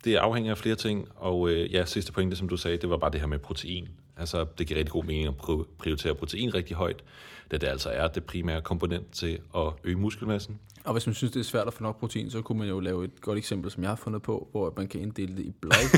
[0.03, 1.07] det afhænger af flere ting.
[1.15, 3.87] Og øh, ja, sidste pointe, som du sagde, det var bare det her med protein.
[4.17, 7.03] Altså, det giver rigtig god mening at pri- prioritere protein rigtig højt,
[7.51, 10.59] da det altså er det primære komponent til at øge muskelmassen.
[10.83, 12.79] Og hvis man synes, det er svært at få nok protein, så kunne man jo
[12.79, 15.51] lave et godt eksempel, som jeg har fundet på, hvor man kan inddele det i
[15.61, 15.97] blokke.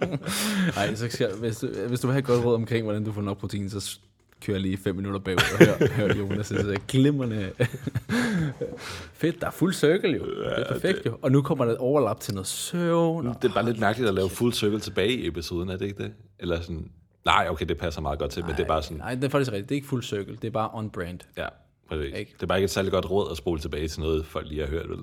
[0.76, 3.12] Nej, så skal, hvis, du, hvis du vil have et godt råd omkring, hvordan du
[3.12, 3.98] får nok protein, så
[4.42, 6.48] kører lige fem minutter bagud og hør, hør Jonas.
[6.48, 7.52] Det er glimrende.
[9.12, 10.24] Fedt, der er fuld circle jo.
[10.24, 11.18] Det er perfekt jo.
[11.22, 13.26] Og nu kommer der et overlap til noget søvn.
[13.26, 16.02] Det er bare lidt mærkeligt at lave full circle tilbage i episoden, er det ikke
[16.02, 16.12] det?
[16.38, 16.90] Eller sådan,
[17.24, 19.28] nej, okay, det passer meget godt til, men det er bare sådan, Nej, det er
[19.28, 19.68] faktisk rigtigt.
[19.68, 20.36] Det er ikke fuld circle.
[20.42, 21.18] Det er bare on brand.
[21.36, 21.46] ja,
[21.88, 22.18] præcis.
[22.18, 22.32] Ikke?
[22.34, 24.60] Det er bare ikke et særligt godt råd at spole tilbage til noget, folk lige
[24.60, 24.88] har hørt.
[24.88, 24.98] Vel?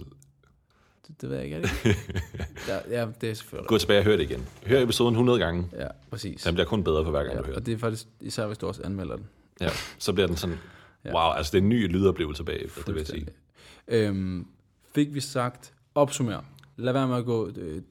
[1.09, 2.11] Det, det ved jeg ikke, er det ikke?
[2.67, 4.47] ja, ja, det er selvfølgelig Gå tilbage og hør det igen.
[4.65, 5.69] Hør episoden 100 gange.
[5.77, 6.43] Ja, præcis.
[6.43, 8.47] Den bliver kun bedre for hver gang, Ja, du hører og det er faktisk, især
[8.47, 9.25] hvis du også anmelder den.
[9.61, 10.57] Ja, så bliver den sådan,
[11.15, 13.27] wow, altså det er en ny lydoplevelse bagefter, det vil jeg sige.
[13.87, 14.47] Øhm,
[14.95, 16.41] fik vi sagt, opsummer.
[16.77, 17.81] Lad være med at gå øh,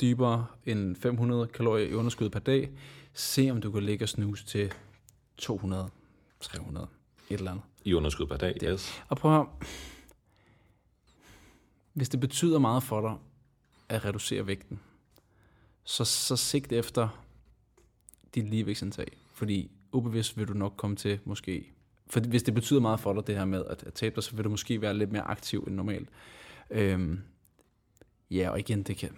[0.00, 2.70] dybere end 500 kalorier i underskud per dag.
[3.14, 4.72] Se om du kan ligge og snuse til
[5.38, 5.88] 200,
[6.40, 6.86] 300,
[7.30, 7.64] et eller andet.
[7.84, 9.02] I underskud per dag, yes.
[9.08, 9.46] Og prøv at.
[12.00, 13.16] Hvis det betyder meget for dig
[13.88, 14.80] at reducere vægten,
[15.84, 17.24] så, så sigt efter
[18.34, 19.06] dit ligevægtsindtag.
[19.34, 21.72] Fordi ubevidst vil du nok komme til måske...
[22.06, 24.36] For hvis det betyder meget for dig, det her med at, at tabe dig, så
[24.36, 26.08] vil du måske være lidt mere aktiv end normalt.
[26.70, 27.20] Øhm,
[28.30, 29.10] ja, og igen, det kan,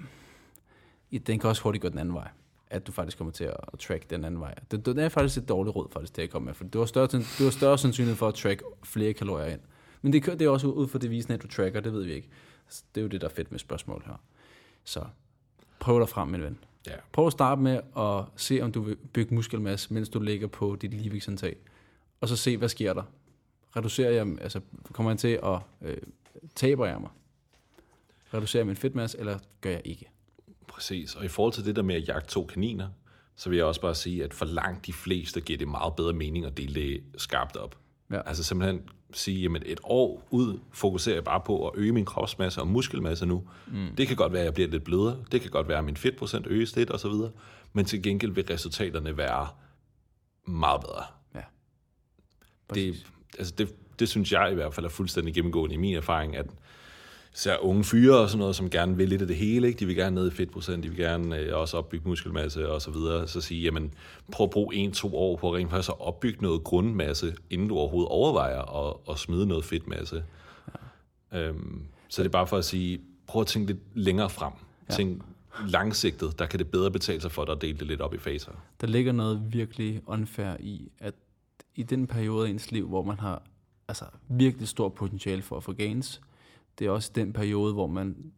[1.11, 2.29] i- den kan også hurtigt gå den anden vej.
[2.71, 4.55] At du faktisk kommer til at, at track den anden vej.
[4.71, 6.55] Det, det er faktisk et dårligt råd, faktisk, det jeg kom med.
[6.55, 7.07] For du har større,
[7.39, 9.61] du har større sandsynlighed for at track flere kalorier ind.
[10.03, 12.29] Men det, det er også ud fra devisen, at du tracker, det ved vi ikke.
[12.69, 14.15] Det er jo det, der er fedt med spørgsmål her.
[14.85, 15.05] Så
[15.81, 16.59] prøv dig frem, min ven.
[16.87, 16.95] Ja.
[17.13, 20.77] Prøv at starte med at se, om du vil bygge muskelmasse, mens du ligger på
[20.77, 21.57] dit ligevægtsindtag.
[22.21, 23.03] Og så se, hvad sker der.
[23.77, 24.61] Reducerer jeg, altså
[24.93, 25.97] kommer jeg til at øh,
[26.55, 27.11] taber jeg mig?
[28.35, 30.11] Reducerer min fedtmasse, eller gør jeg ikke?
[30.67, 31.15] Præcis.
[31.15, 32.89] Og i forhold til det der med at jagte to kaniner,
[33.37, 36.13] så vil jeg også bare sige, at for langt de fleste giver det meget bedre
[36.13, 37.79] mening at dele det skarpt op.
[38.13, 38.21] Ja.
[38.27, 42.61] Altså simpelthen sige, at et år ud fokuserer jeg bare på at øge min kropsmasse
[42.61, 43.45] og muskelmasse nu.
[43.67, 43.97] Mm.
[43.97, 45.17] Det kan godt være, at jeg bliver lidt blødere.
[45.33, 47.13] Det kan godt være, at min fedtprocent øges lidt osv.
[47.73, 49.49] Men til gengæld vil resultaterne være
[50.47, 51.05] meget bedre.
[51.35, 51.43] Ja.
[52.75, 53.07] Det,
[53.39, 56.47] altså det, det synes jeg i hvert fald er fuldstændig gennemgående i min erfaring, at
[57.35, 59.81] især unge fyre og sådan noget, som gerne vil lidt af det hele, ikke?
[59.81, 62.91] de vil gerne ned i fedtprocent, de vil gerne øh, også opbygge muskelmasse og så
[62.91, 63.95] videre, så sige, jamen
[64.33, 68.09] prøv at bruge en-to år på rent faktisk at opbygge noget grundmasse, inden du overhovedet
[68.09, 70.25] overvejer at, at smide noget fedtmasse.
[71.33, 71.39] Ja.
[71.39, 74.53] Øhm, så det er bare for at sige, prøv at tænke lidt længere frem.
[74.91, 74.95] Ja.
[74.95, 75.23] Tænk
[75.67, 78.19] langsigtet, der kan det bedre betale sig for dig at dele det lidt op i
[78.19, 78.53] faser.
[78.81, 81.15] Der ligger noget virkelig unfair i, at
[81.75, 83.43] i den periode af ens liv, hvor man har
[83.89, 86.21] altså, virkelig stor potentiale for at få gains,
[86.79, 88.33] det er også den periode, hvor man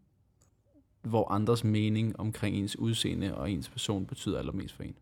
[1.03, 4.95] hvor andres mening omkring ens udseende og ens person betyder allermest for en.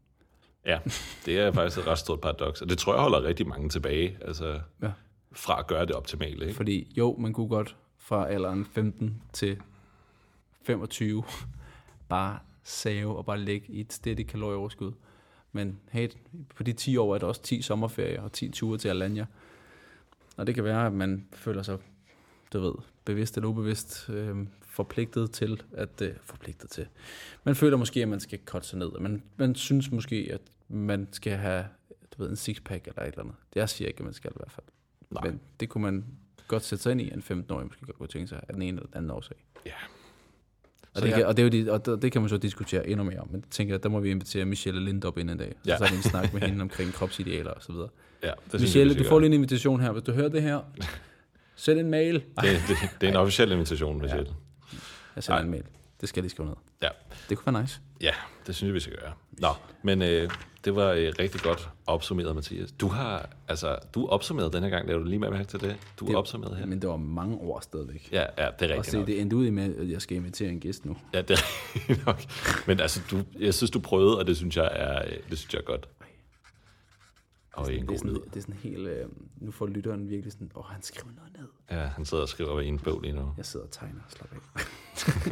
[0.67, 0.79] Ja,
[1.27, 4.19] det er faktisk et ret stort paradoks, og det tror jeg holder rigtig mange tilbage,
[4.21, 4.91] altså Ja.
[5.33, 6.45] fra at gøre det optimale.
[6.45, 6.57] Ikke?
[6.57, 9.59] Fordi jo, man kunne godt fra alderen 15 til
[10.63, 11.25] 25
[12.09, 14.93] bare save og bare ligge i et stedigt kalorieoverskud.
[15.53, 16.09] Men hey,
[16.57, 19.27] på de 10 år er der også 10 sommerferier og 10 ture til Alanya.
[20.37, 21.79] Og det kan være, at man føler sig,
[22.53, 22.73] du ved,
[23.05, 24.37] bevidst eller ubevidst øh,
[24.67, 26.87] forpligtet til, at øh, forpligtet til.
[27.45, 28.91] Man føler måske, at man skal cutte sig ned.
[29.01, 31.65] Man, man synes måske, at man skal have
[32.17, 33.35] du ved, en sixpack eller et eller andet.
[33.55, 34.67] Det jeg siger ikke, at man skal i hvert fald.
[35.11, 35.23] Nej.
[35.31, 36.05] Men det kunne man
[36.49, 38.77] godt sætte sig ind i, en 15-årig måske godt kunne tænke sig af den ene
[38.77, 39.37] eller den anden årsag.
[39.67, 39.71] Ja.
[40.95, 42.29] Og Så det, jeg- kan, og, det er jo de, og det, det kan man
[42.29, 43.29] så diskutere endnu mere om.
[43.31, 45.53] Men tænker, at der må vi invitere Michelle Lind op ind en dag.
[45.53, 45.73] Så Ja.
[45.73, 45.79] ja.
[45.79, 47.89] tager vi en snak med hende omkring kropsidealer og så videre.
[48.23, 49.93] Ja, det Michelle, jeg, du får lige en invitation her.
[49.93, 50.61] Hvis du hører det her,
[51.63, 52.15] send en mail.
[52.15, 52.23] det,
[52.69, 54.29] det, det er en officiel invitation, Michelle.
[55.17, 55.45] Jeg sender Ej.
[55.45, 55.63] en mail.
[56.01, 56.57] Det skal jeg lige skrive ned.
[56.83, 56.89] Ja.
[57.29, 57.81] Det kunne være nice.
[58.01, 58.11] ja,
[58.47, 59.13] det synes jeg, vi skal gøre.
[59.33, 59.49] Nå,
[59.83, 60.31] men øh,
[60.65, 62.73] det var øh, rigtig godt opsummeret, Mathias.
[62.73, 65.77] Du har, altså, du er opsummeret denne gang, laver du lige med mærke til det?
[66.01, 66.67] Du Det- opsummeret her.
[66.67, 68.09] Men det var mange år stadigvæk.
[68.13, 69.07] Ja, ja, det er Og rigtigt se, nok.
[69.07, 70.97] det endte ud i med, at jeg skal invitere en gæst nu.
[71.15, 71.43] Ja, det er
[71.75, 72.21] rigtigt nok.
[72.67, 75.53] Men altså, du, jeg synes, du prøvede, og det synes jeg er, øh, det synes
[75.55, 75.89] jeg er godt.
[77.53, 78.21] Og en Det er god sådan, lyd.
[78.21, 78.89] det er sådan helt...
[78.89, 81.47] Øh, nu får lytteren virkelig sådan, åh, han skriver noget ned.
[81.79, 83.35] Ja, han sidder og skriver i en bog lige nu.
[83.37, 84.01] Jeg sidder og tegner.
[84.09, 84.39] Slap af.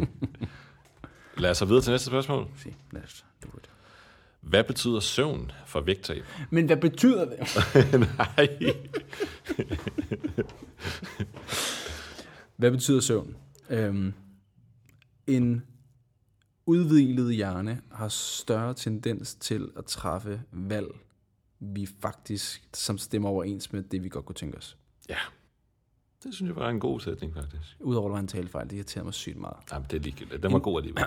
[1.42, 2.46] Lad os så videre til næste spørgsmål.
[2.56, 3.70] Se, lad os do it.
[4.40, 6.24] Hvad betyder søvn for vægttab?
[6.50, 7.38] Men hvad betyder det?
[8.18, 8.48] Nej.
[12.56, 13.36] Hvad betyder søvn?
[13.70, 14.12] Øhm,
[15.26, 15.62] en
[16.66, 20.86] udviklet hjerne har større tendens til at træffe valg,
[21.60, 24.76] vi faktisk, som stemmer overens med det, vi godt kunne tænke os.
[25.08, 25.16] Ja,
[26.22, 27.76] det synes jeg var en god sætning, faktisk.
[27.80, 29.56] Udover at det var en talefejl, det irriterer mig sygt meget.
[29.72, 30.42] Jamen, det er ligegyldigt.
[30.42, 31.04] Den var god alligevel.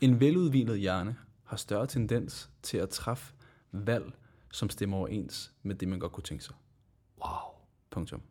[0.00, 3.34] En veludviklet hjerne har større tendens til at træffe
[3.72, 4.12] valg,
[4.52, 6.54] som stemmer overens med det, man godt kunne tænke sig.
[7.24, 7.54] Wow.
[7.90, 8.22] Punktum.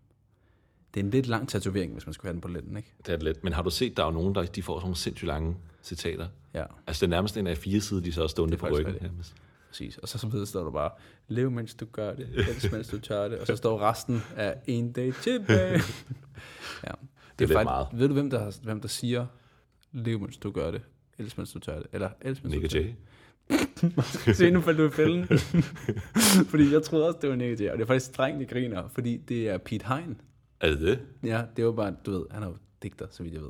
[0.93, 2.93] Det er en lidt lang tatovering, hvis man skulle have den på lænden, ikke?
[2.97, 3.43] Det er det let.
[3.43, 5.57] Men har du set, der er jo nogen, der de får sådan nogle sindssygt lange
[5.83, 6.27] citater?
[6.53, 8.65] Ja, Altså, det er nærmest en af fire sider, de så er stående Det på
[8.65, 9.03] faktisk ryggen.
[9.03, 9.35] nærmest.
[9.69, 9.97] præcis.
[9.97, 10.91] Og så samtidig står der bare,
[11.27, 13.39] lev mens du gør det, elsk mens du tør det.
[13.39, 15.71] Og så står resten af en dag tilbage.
[16.87, 16.91] ja.
[17.39, 17.87] Det er lidt meget.
[17.93, 19.25] Ved du, hvem der, hvem der siger,
[19.91, 20.81] lev mens du gør det,
[21.17, 21.87] elsk mens du tør det?
[21.93, 22.95] Eller elsk mens Nick du tør det.
[24.37, 25.25] Se, nu faldt du i fælden.
[26.51, 27.69] fordi jeg troede også, det var Nick Jay.
[27.69, 30.21] Og det er faktisk strengt, de griner, fordi det er Pete Hein.
[30.59, 30.99] Er det det?
[31.23, 33.49] Ja, det var bare, du ved, han er jo digter, så vidt jeg ved.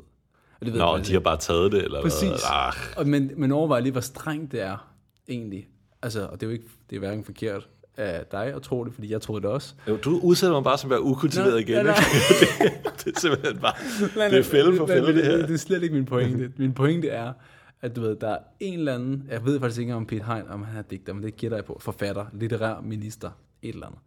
[0.60, 2.22] Og det ved Nå, jeg de har bare taget det, eller Præcis.
[2.30, 2.38] hvad?
[2.50, 4.94] Ah, Og men, men overvej lige, hvor strengt det er,
[5.28, 5.68] egentlig.
[6.02, 8.94] Altså, og det er jo ikke, det er hverken forkert af dig at tro det,
[8.94, 9.74] fordi jeg troede det også.
[9.88, 11.76] jo, du udsætter mig bare som at være ukultiveret Nå, igen.
[11.76, 11.96] ja, nej.
[12.42, 12.74] ikke?
[13.06, 13.74] det er simpelthen bare...
[14.32, 15.38] Det er fælde for fælde, men det her.
[15.38, 16.52] Det er slet ikke min pointe.
[16.58, 17.34] Min pointe er,
[17.82, 20.48] at du ved, der er en eller anden, jeg ved faktisk ikke om Pete Hein,
[20.50, 24.00] om han er digter, men det gætter jeg på, forfatter, litterær minister, et eller andet.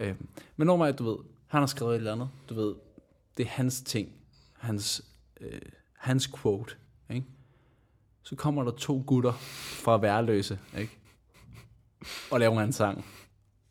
[0.00, 2.74] Øhm, men når man, du ved, han har skrevet et eller andet, du ved,
[3.36, 4.08] det er hans ting,
[4.58, 5.04] hans,
[5.40, 5.60] øh,
[5.98, 6.76] hans quote,
[7.10, 7.26] ikke?
[8.22, 9.32] Så kommer der to gutter
[9.82, 10.98] fra værløse, ikke?
[12.30, 13.04] Og laver en sang.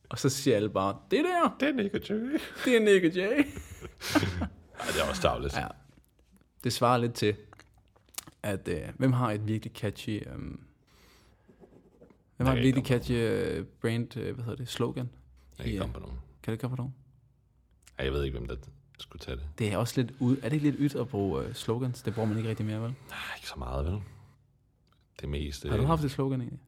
[0.09, 2.39] Og så siger alle bare, det der, Det er Nick Jay.
[2.65, 3.37] det er Nick Jay.
[4.79, 5.57] Ej, det er også tavligt.
[5.57, 5.67] Ja.
[6.63, 7.35] Det svarer lidt til,
[8.43, 10.27] at øh, hvem har et virkelig catchy...
[10.27, 10.37] Øh,
[12.37, 15.09] hvem har et virkelig catchy øh, brand, øh, hvad hedder det, slogan?
[15.57, 16.17] Jeg kan ikke komme på nogen.
[16.43, 16.95] Kan det komme på nogen?
[17.97, 18.55] Ej, jeg ved ikke, hvem der
[18.97, 19.43] skulle tage det.
[19.59, 22.01] Det er også lidt ud, er det ikke lidt ydt at bruge øh, slogans?
[22.01, 22.89] Det bruger man ikke rigtig mere, vel?
[23.09, 23.99] Nej, ikke så meget, vel?
[25.21, 25.69] Det meste...
[25.69, 26.59] Har du haft et slogan egentlig?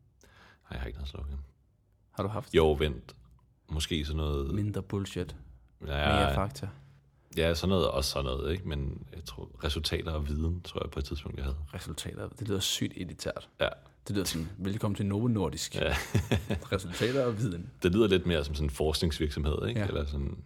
[0.64, 1.38] Nej, jeg har ikke noget slogan.
[2.12, 3.16] Har du haft Jo, vent.
[3.70, 4.54] Måske sådan noget...
[4.56, 5.36] mindre bullshit,
[5.88, 6.70] ja, mere fakta?
[7.38, 8.68] Ja, sådan noget, også sådan noget, ikke?
[8.68, 11.58] Men jeg tror, resultater og viden, tror jeg på et tidspunkt, jeg havde.
[11.74, 13.50] Resultater, det lyder sygt elitært.
[13.60, 13.70] Ja,
[14.08, 15.76] Det lyder sådan, velkommen til Novo Nordisk.
[15.76, 15.96] Ja.
[16.72, 17.70] Resultater og viden.
[17.84, 19.80] det lyder lidt mere som sådan en forskningsvirksomhed, ikke?
[19.80, 19.88] Ja.
[19.88, 20.38] Eller sådan,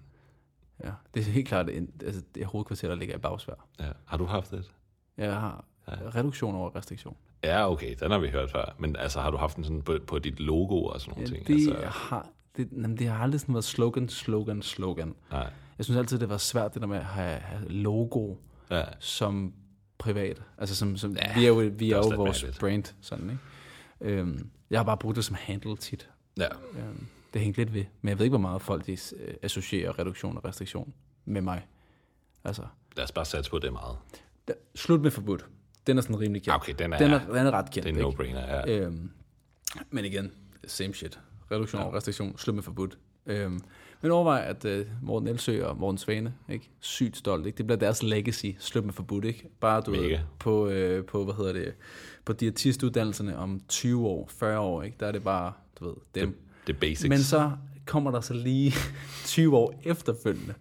[0.83, 3.67] Ja, det er helt klart en, altså, det er hovedkvarter, der ligger i bagsvær.
[3.79, 3.85] ja.
[4.05, 4.71] Har du haft det?
[5.17, 7.15] Jeg har reduktion over restriktion.
[7.43, 8.75] Ja, okay, den har vi hørt før.
[8.79, 11.35] Men altså, har du haft den sådan på, på dit logo og sådan nogle Ja,
[11.35, 11.47] ting?
[11.47, 15.15] det, altså, har, det, jamen, det har aldrig sådan været slogan, slogan, slogan.
[15.31, 15.49] nej.
[15.77, 18.35] Jeg synes altid, det var svært, det der med at have, have logo
[18.71, 19.53] Ja, som
[19.97, 20.41] privat.
[20.57, 22.59] Altså, som, som, ja, vi er jo, vi er jo vores mærkeligt.
[22.59, 24.15] brand, sådan, ikke?
[24.19, 26.09] Øhm, jeg har bare brugt det som handle tit.
[26.37, 26.47] ja.
[26.79, 27.85] Øhm, det hængte lidt ved.
[28.01, 30.93] Men jeg ved ikke, hvor meget folk de, øh, associerer reduktion og restriktion
[31.25, 31.67] med mig.
[32.43, 32.63] Altså,
[32.97, 33.97] Lad os bare satse på, det meget.
[34.47, 35.45] da, slut med forbudt.
[35.87, 36.47] Den er sådan rimelig kendt.
[36.47, 37.87] Ja, okay, den er, den, er, den er ret kendt.
[37.87, 38.55] det er no-brainer.
[38.55, 38.79] Ja.
[38.79, 39.11] Øhm,
[39.89, 40.31] men igen,
[40.67, 41.19] same shit.
[41.51, 42.97] Reduktion og restriktion, slut med forbudt.
[43.25, 43.61] Øhm,
[44.01, 46.69] men overvej, at øh, Morten Elsø og Morten Svane, ikke?
[46.79, 47.57] sygt stolt, ikke?
[47.57, 49.49] det bliver deres legacy, slut med forbudt, ikke?
[49.59, 51.73] Bare du ved, på, øh, på, hvad hedder det,
[52.25, 54.97] på diætistuddannelserne om 20 år, 40 år, ikke?
[54.99, 56.29] der er det bare, du ved, dem.
[56.29, 56.37] Det,
[56.71, 57.09] det er basics.
[57.09, 57.51] Men så
[57.85, 58.73] kommer der så lige
[59.25, 60.53] 20 år efterfølgende,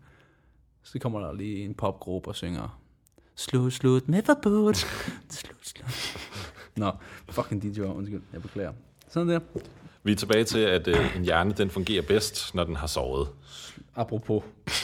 [0.83, 2.81] så kommer der lige en popgruppe og synger,
[3.37, 4.77] slut, slut med forbudt,
[5.31, 6.16] slut, slut.
[6.77, 6.92] Nå,
[7.31, 8.73] fucking DJ, undskyld, jeg beklager.
[9.09, 9.40] Sådan der.
[10.03, 13.29] Vi er tilbage til, at øh, en hjerne den fungerer bedst, når den har sovet.
[13.96, 14.42] Apropos,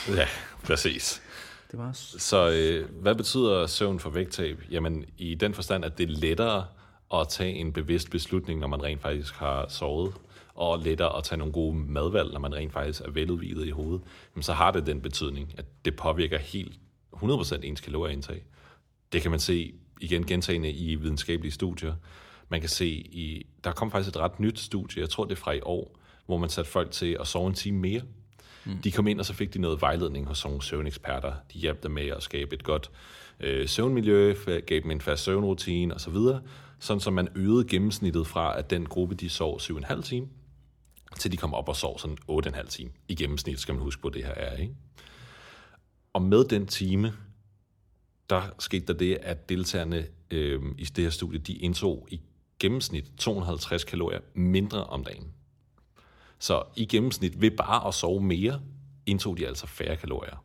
[0.08, 0.26] Ja,
[0.64, 1.22] præcis.
[1.70, 4.62] det var Så øh, hvad betyder søvn for vægttab?
[4.70, 6.66] Jamen i den forstand, at det er lettere
[7.14, 10.14] at tage en bevidst beslutning, når man rent faktisk har sovet,
[10.56, 14.02] og lettere at tage nogle gode madvalg, når man rent faktisk er veludvilet i hovedet,
[14.34, 16.72] jamen, så har det den betydning, at det påvirker helt
[17.16, 18.44] 100% ens kalorieindtag.
[19.12, 21.94] Det kan man se igen gentagende i videnskabelige studier.
[22.48, 25.36] Man kan se i, der kom faktisk et ret nyt studie, jeg tror det er
[25.36, 28.02] fra i år, hvor man satte folk til at sove en time mere.
[28.64, 28.78] Mm.
[28.84, 31.32] De kom ind, og så fik de noget vejledning hos nogle søvneksperter.
[31.52, 32.90] De hjalp dem med at skabe et godt
[33.40, 34.34] øh, søvnmiljø,
[34.66, 36.16] gav dem en fast søvnrutine osv.,
[36.78, 40.28] sådan som man øgede gennemsnittet fra, at den gruppe, de sov 7,5 time,
[41.18, 42.90] til de kom op og sov sådan 8,5 time.
[43.08, 44.74] I gennemsnit skal man huske på, det her er, ikke?
[46.12, 47.12] Og med den time,
[48.30, 52.20] der skete der det, at deltagerne øh, i det her studie, de indtog i
[52.58, 55.32] gennemsnit 250 kalorier mindre om dagen.
[56.38, 58.60] Så i gennemsnit ved bare at sove mere,
[59.06, 60.44] indtog de altså færre kalorier.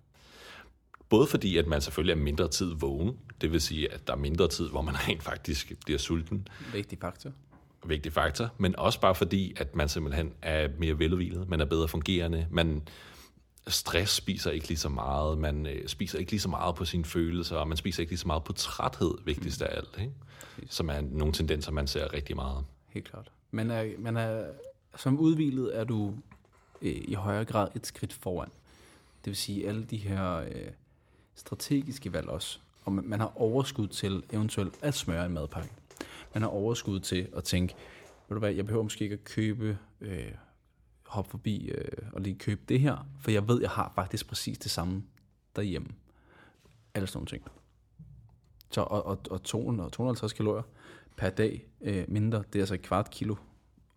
[1.10, 4.17] Både fordi, at man selvfølgelig er mindre tid vågen, det vil sige, at der er
[4.17, 7.31] mindre tid, hvor man rent faktisk bliver sulten, vigtig faktor
[7.86, 11.88] vigtig faktor, men også bare fordi, at man simpelthen er mere veludvilet, man er bedre
[11.88, 12.82] fungerende, man
[13.67, 17.06] stress spiser ikke lige så meget, man øh, spiser ikke lige så meget på sine
[17.06, 20.13] følelser, og man spiser ikke lige så meget på træthed, vigtigst af alt, ikke?
[20.70, 22.65] som er nogle tendenser, man ser rigtig meget.
[22.89, 23.32] Helt klart.
[23.52, 24.46] Men er, man er,
[24.96, 26.13] som udvilet er du
[26.82, 28.50] øh, i højere grad et skridt foran.
[29.26, 30.67] Det vil sige alle de her øh,
[31.36, 32.60] strategiske valg også.
[32.86, 35.70] Og man, man har overskud til eventuelt at smøre en madpakke.
[36.34, 37.76] Man har overskud til at tænke,
[38.30, 40.32] ved du hvad, jeg behøver måske ikke at købe, øh,
[41.12, 44.58] hoppe forbi øh, og lige købe det her, for jeg ved, jeg har faktisk præcis
[44.58, 45.04] det samme
[45.56, 45.88] derhjemme.
[46.94, 47.44] Alle sådan nogle ting.
[48.70, 50.63] Så, og, og, og 200, 250 kalorier
[51.17, 53.36] per dag øh, mindre, det er altså et kvart kilo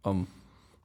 [0.03, 0.29] om,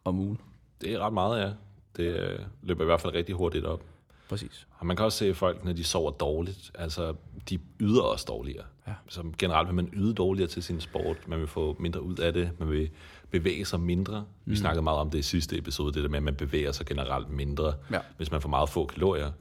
[0.03, 0.41] om ugen.
[0.81, 1.53] Det er ret meget, ja.
[1.97, 3.83] Det øh, løber i hvert fald rigtig hurtigt op.
[4.29, 4.67] Præcis.
[4.77, 7.15] Og man kan også se at folk, når de sover dårligt, altså
[7.49, 8.65] de yder også dårligere.
[8.87, 8.93] Ja.
[9.07, 12.33] Så generelt vil man yde dårligere til sin sport, man vil få mindre ud af
[12.33, 12.89] det, man vil
[13.31, 14.25] bevæge sig mindre.
[14.45, 16.85] Vi snakkede meget om det i sidste episode, det der med, at man bevæger sig
[16.85, 17.99] generelt mindre, Ja.
[18.17, 19.31] hvis man får meget få kalorier.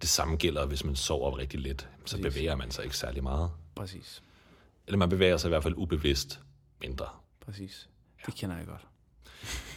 [0.00, 2.34] Det samme gælder, hvis man sover rigtig let, så Præcis.
[2.34, 3.50] bevæger man sig ikke særlig meget.
[3.74, 4.22] Præcis.
[4.86, 6.40] Eller man bevæger sig i hvert fald ubevidst
[6.80, 7.06] mindre.
[7.40, 7.88] Præcis.
[8.26, 8.86] Det kender jeg godt.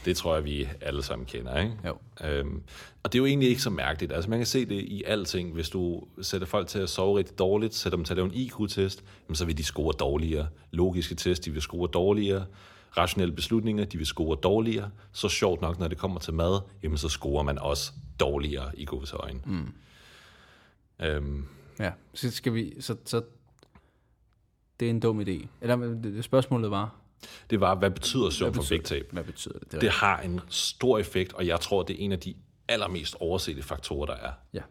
[0.06, 1.74] Det tror jeg, vi alle sammen kender, ikke?
[1.86, 1.98] Jo.
[2.24, 2.64] Øhm,
[3.04, 4.12] og det er jo egentlig ikke så mærkeligt.
[4.14, 5.54] Altså man kan se det i alting.
[5.54, 8.34] Hvis du sætter folk til at sove rigtig dårligt, sætter dem til at lave en
[8.34, 10.48] IQ-test, så vil de score dårligere.
[10.72, 12.46] Logiske test, de vil score dårligere.
[12.98, 14.92] Rationelle beslutninger, de vil score dårligere.
[15.12, 18.86] Så sjovt nok, når det kommer til mad, jamen så scorer man også dårligere i
[18.86, 19.40] gåseøjne.
[19.46, 19.74] Mm.
[21.06, 21.46] Øhm,
[21.80, 23.22] Ja, så skal vi, så, så
[24.80, 25.48] det er en dum idé.
[25.62, 26.96] Eller spørgsmålet var,
[27.50, 29.10] det var, hvad betyder søvn for betyder vægttab?
[29.12, 29.72] hvad betyder det?
[29.72, 32.34] Det, Det har en stor effekt, og jeg tror, det er en af de
[32.68, 34.32] allermest oversete faktorer, der er.
[34.54, 34.62] ja,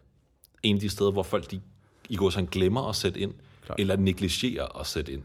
[0.62, 1.60] en af de steder, hvor folk de,
[2.08, 3.34] i går sådan glemmer at sætte ind,
[3.64, 3.80] Klart.
[3.80, 5.22] eller negligerer at sætte ind.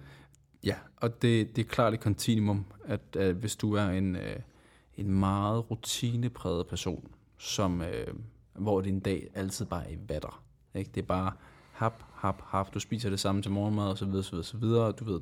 [0.63, 4.35] ja, og det, det er klart et kontinuum, at, at hvis du er en, øh,
[4.97, 7.07] en meget rutinepræget person,
[7.37, 8.07] som, øh,
[8.53, 10.43] hvor din dag altid bare er i vatter.
[10.75, 10.91] Ikke?
[10.95, 11.31] Det er bare
[11.71, 12.73] hap, hap, hap.
[12.73, 14.91] Du spiser det samme til morgenmad, og så videre, så videre, så videre.
[14.91, 15.21] Du ved,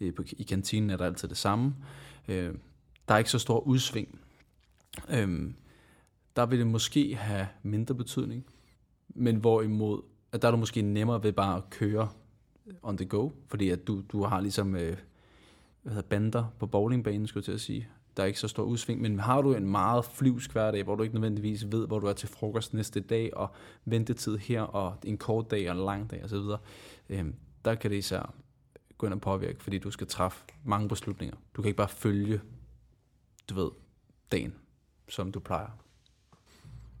[0.00, 1.74] øh, på, i kantinen er der altid det samme.
[2.28, 2.54] Øh,
[3.08, 4.20] der er ikke så stor udsving.
[5.10, 5.50] Øh,
[6.36, 8.44] der vil det måske have mindre betydning,
[9.08, 10.02] men hvorimod,
[10.32, 12.08] at der er du måske nemmere ved bare at køre
[12.82, 14.96] on the go, fordi at du, du har ligesom øh,
[15.82, 17.88] hvad hedder, bander på bowlingbanen, skulle jeg til at sige.
[18.16, 21.02] Der er ikke så stor udsving, men har du en meget flyvsk hverdag, hvor du
[21.02, 23.50] ikke nødvendigvis ved, hvor du er til frokost næste dag, og
[23.84, 26.36] ventetid her, og en kort dag og en lang dag osv.,
[27.08, 27.24] øh,
[27.64, 28.34] der kan det især
[28.98, 31.36] gå ind og påvirke, fordi du skal træffe mange beslutninger.
[31.56, 32.40] Du kan ikke bare følge,
[33.50, 33.70] du ved,
[34.32, 34.54] dagen,
[35.08, 35.78] som du plejer.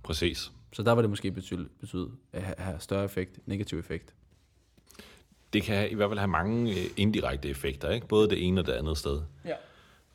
[0.02, 0.52] Præcis.
[0.72, 4.14] Så der var det måske betyde, betyde at have- større effekt, negativ effekt.
[5.52, 8.06] Det kan i hvert fald have mange øh, indirekte effekter, ikke?
[8.06, 9.22] både det ene og det andet sted.
[9.44, 9.54] Ja.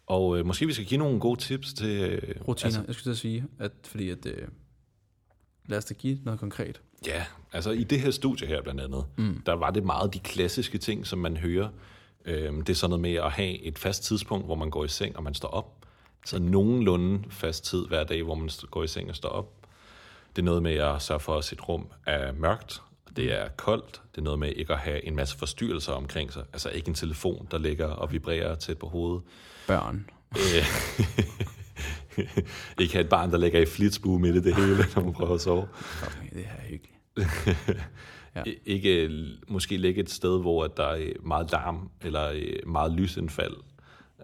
[0.07, 1.99] Og øh, måske vi skal give nogle gode tips til...
[2.01, 4.47] Øh, Rutiner, altså, jeg skulle til at sige, at fordi at, øh,
[5.65, 6.81] lad os da give noget konkret.
[7.05, 9.41] Ja, altså i det her studie her blandt andet, mm.
[9.45, 11.69] der var det meget de klassiske ting, som man hører.
[12.25, 14.87] Øhm, det er sådan noget med at have et fast tidspunkt, hvor man går i
[14.87, 15.75] seng, og man står op.
[16.25, 19.53] Så nogenlunde fast tid hver dag, hvor man går i seng og står op.
[20.35, 22.81] Det er noget med at sørge for, at sit rum er mørkt,
[23.15, 26.43] det er koldt, det er noget med ikke at have en masse forstyrrelser omkring sig.
[26.53, 29.23] Altså ikke en telefon, der ligger og vibrerer tæt på hovedet.
[29.67, 30.09] Børn.
[32.79, 35.33] Ikke have et barn, der ligger i flitsbue midt i det hele, når man prøver
[35.33, 35.67] at sove.
[36.03, 37.79] Okay, det her er hyggeligt.
[38.35, 38.43] Ja.
[38.65, 42.93] Ikke øh, måske ligge et sted, hvor at der er meget larm eller øh, meget
[42.93, 43.53] lysindfald.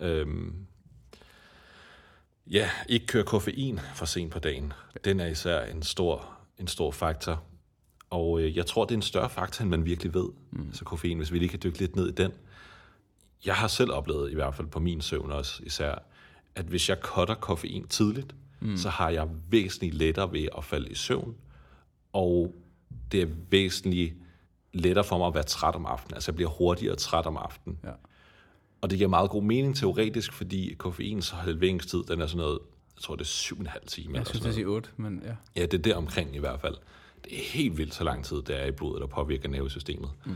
[0.01, 0.55] Øhm,
[2.47, 4.73] ja, ikke køre koffein for sent på dagen.
[5.05, 7.43] Den er især en stor, en stor faktor.
[8.09, 10.29] Og øh, jeg tror, det er en større faktor, end man virkelig ved.
[10.51, 10.73] Mm.
[10.73, 12.31] Så koffein, hvis vi lige kan dykke lidt ned i den.
[13.45, 15.95] Jeg har selv oplevet, i hvert fald på min søvn også især,
[16.55, 18.77] at hvis jeg cutter koffein tidligt, mm.
[18.77, 21.35] så har jeg væsentligt lettere ved at falde i søvn.
[22.13, 22.55] Og
[23.11, 24.13] det er væsentligt
[24.73, 26.15] lettere for mig at være træt om aftenen.
[26.15, 27.79] Altså jeg bliver hurtigere træt om aftenen.
[27.83, 27.91] Ja.
[28.81, 32.59] Og det giver meget god mening teoretisk, fordi koffeins halveringstid, den er sådan noget,
[32.95, 34.13] jeg tror det er syv og en halv time.
[34.13, 34.55] Jeg at noget.
[34.55, 35.35] sige 8, men ja.
[35.55, 36.75] Ja, det er der omkring i hvert fald.
[37.23, 40.09] Det er helt vildt så lang tid, det er i blodet, der påvirker nervesystemet.
[40.25, 40.35] Mm.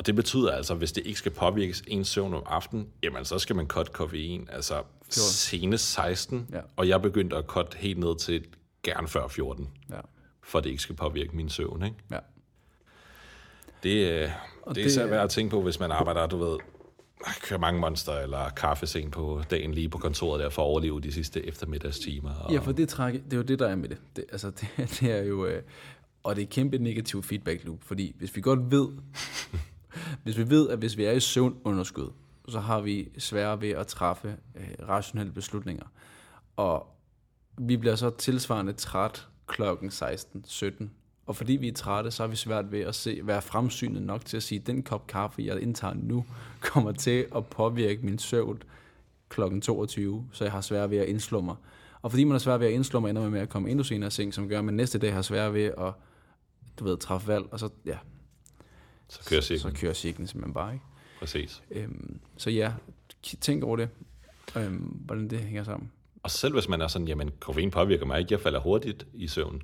[0.00, 3.38] Og det betyder altså, hvis det ikke skal påvirkes ens søvn om aftenen, jamen så
[3.38, 6.60] skal man cut koffein, altså senest 16, Ja.
[6.76, 8.44] og jeg begyndte at cut helt ned til
[8.82, 9.94] gerne før 14, ja.
[10.42, 11.96] for at det ikke skal påvirke min søvn, ikke?
[12.10, 12.18] ja.
[13.82, 14.32] Det, øh, det
[14.66, 16.58] er det især er- værd at tænke på, hvis man arbejder, du ved,
[17.42, 21.00] kører mange monster eller kaffe sent på dagen lige på kontoret der for at overleve
[21.00, 22.34] de sidste eftermiddagstimer.
[22.34, 23.98] Og, Ja, for det, træk, det er jo det, der er med det.
[24.16, 24.68] det altså, det,
[25.00, 25.46] det er jo...
[25.46, 25.62] Øh,
[26.22, 28.88] og det er kæmpe negativ feedback loop, fordi hvis vi godt ved,
[30.22, 32.10] hvis vi ved, at hvis vi er i søvnunderskud,
[32.48, 35.86] så har vi sværere ved at træffe øh, rationelle beslutninger.
[36.56, 36.86] Og
[37.58, 40.84] vi bliver så tilsvarende træt klokken 16-17.
[41.26, 44.24] Og fordi vi er trætte, så har vi svært ved at se, være fremsynet nok
[44.24, 46.24] til at sige, at den kop kaffe, jeg indtager nu,
[46.72, 48.62] kommer til at påvirke min søvn
[49.28, 51.56] klokken 22, så jeg har svært ved at indslå mig.
[52.02, 53.84] Og fordi man har svært ved at indslå mig, ender man med at komme endnu
[53.84, 55.92] senere i seng, som gør, at man næste dag har svært ved at
[56.78, 57.98] du ved, træffe valg, og så, ja,
[59.10, 59.74] så kører så, cirklen.
[59.74, 60.84] så kører cirklen simpelthen bare, ikke?
[61.18, 61.62] Præcis.
[61.70, 62.72] Øhm, så ja,
[63.40, 63.88] tænk over det,
[64.56, 65.90] øhm, hvordan det hænger sammen.
[66.22, 69.28] Og selv hvis man er sådan, jamen koffein påvirker mig ikke, jeg falder hurtigt i
[69.28, 69.62] søvn,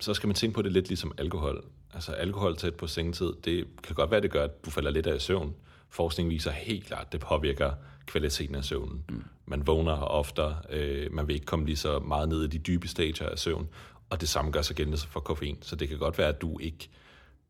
[0.00, 1.64] så skal man tænke på det lidt ligesom alkohol.
[1.94, 5.06] Altså alkohol tæt på sengetid, det kan godt være, det gør, at du falder lidt
[5.06, 5.54] af i søvn.
[5.88, 7.72] Forskning viser helt klart, at det påvirker
[8.06, 9.04] kvaliteten af søvnen.
[9.08, 9.24] Mm.
[9.46, 12.88] Man vågner oftere, øh, man vil ikke komme lige så meget ned i de dybe
[12.88, 13.68] stager af søvn,
[14.10, 15.58] og det samme gør sig gældende for koffein.
[15.60, 16.88] Så det kan godt være, at du ikke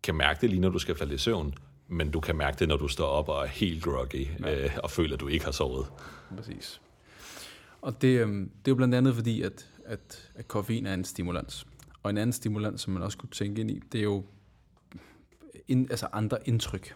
[0.02, 1.54] kan mærke det lige, når du skal falde i søvn,
[1.88, 4.90] men du kan mærke det, når du står op og er helt groggy, øh, og
[4.90, 5.86] føler, at du ikke har sovet.
[6.36, 6.80] Præcis.
[7.82, 11.04] Og det, øhm, det er jo blandt andet fordi, at, at, at koffein er en
[11.04, 11.66] stimulans.
[12.02, 14.24] Og en anden stimulans, som man også kunne tænke ind i, det er jo
[15.68, 16.94] ind, altså andre indtryk.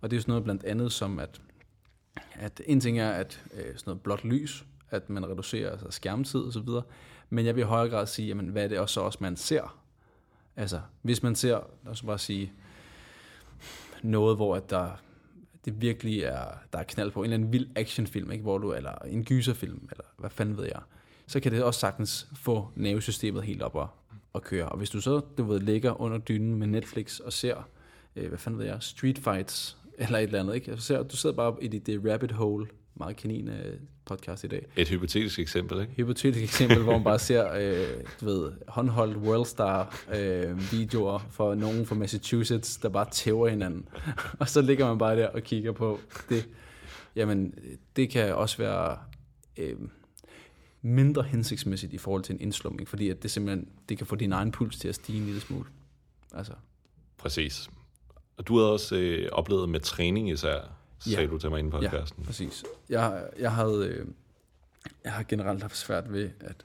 [0.00, 1.40] Og det er jo sådan noget blandt andet som, at,
[2.34, 6.62] at en ting er, at øh, sådan noget blåt lys, at man reducerer altså skærmtid
[6.66, 6.82] videre.
[7.30, 9.85] Men jeg vil i højere grad sige, jamen, hvad er det også, også man ser?
[10.56, 12.52] Altså, hvis man ser, lad os bare sige,
[14.02, 14.90] noget, hvor at der
[15.66, 18.42] det virkelig er, der er knald på en eller anden vild actionfilm, ikke?
[18.42, 20.80] Hvor du, eller en gyserfilm, eller hvad fanden ved jeg,
[21.26, 23.88] så kan det også sagtens få nervesystemet helt op og,
[24.32, 24.68] og køre.
[24.68, 27.68] Og hvis du så, du ved, ligger under dynen med Netflix og ser,
[28.16, 30.76] øh, hvad fanden ved jeg, Street Fights, eller et eller andet, ikke?
[30.76, 33.48] Så ser, du sidder bare i dit det rabbit hole, meget kanin
[34.06, 34.66] podcast i dag.
[34.76, 35.92] Et hypotetisk eksempel, ikke?
[35.96, 41.86] Hypotetisk eksempel, hvor man bare ser, øh, du ved, håndholdt Worldstar øh, videoer for nogen
[41.86, 43.88] fra Massachusetts, der bare tæver hinanden.
[44.40, 46.48] og så ligger man bare der og kigger på det.
[47.16, 47.54] Jamen,
[47.96, 48.98] det kan også være
[49.56, 49.76] øh,
[50.82, 54.32] mindre hensigtsmæssigt i forhold til en indslumning, fordi at det simpelthen, det kan få din
[54.32, 55.64] egen puls til at stige en lille smule.
[56.34, 56.52] Altså,
[57.18, 57.70] Præcis.
[58.36, 60.60] Og du havde også øh, oplevet med træning især,
[61.10, 61.30] sagde Ja.
[61.30, 62.24] du til mig inde på Ja, podcasten.
[62.24, 62.64] præcis.
[62.88, 64.06] Jeg, jeg, havde, øh,
[65.04, 66.64] jeg har generelt haft svært ved at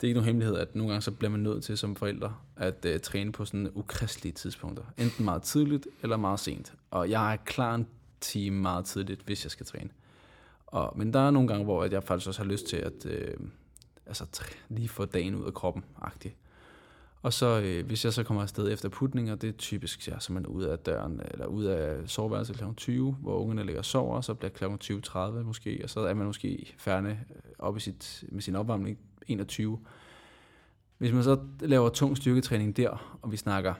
[0.00, 2.34] det er ikke nogen hemmelighed, at nogle gange så bliver man nødt til som forældre
[2.56, 4.82] at uh, træne på sådan ukristelige tidspunkter.
[4.98, 6.72] Enten meget tidligt eller meget sent.
[6.90, 7.86] Og jeg er klar en
[8.20, 9.90] time meget tidligt, hvis jeg skal træne.
[10.66, 13.46] Og, men der er nogle gange, hvor jeg faktisk også har lyst til at uh,
[14.06, 14.24] altså,
[14.68, 16.34] lige få dagen ud af kroppen, agtigt.
[17.22, 20.18] Og så, øh, hvis jeg så kommer afsted efter putning, og det er typisk, ja,
[20.18, 22.64] så man ud af døren, eller ud af soveværelset kl.
[22.76, 24.64] 20, hvor ungerne ligger og sover, så bliver kl.
[24.64, 27.20] 20.30 måske, og så er man måske færdig
[27.58, 29.78] op i sit, med sin opvarmning 21.
[30.98, 33.74] Hvis man så laver tung styrketræning der, og vi snakker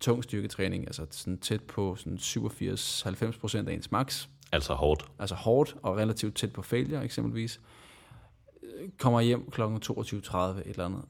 [0.00, 4.28] tung styrketræning, altså sådan tæt på sådan 87-90% af ens max.
[4.52, 5.10] Altså hårdt.
[5.18, 7.60] Altså hårdt og relativt tæt på failure eksempelvis.
[8.98, 9.62] Kommer hjem kl.
[9.62, 11.02] 22.30 et eller andet.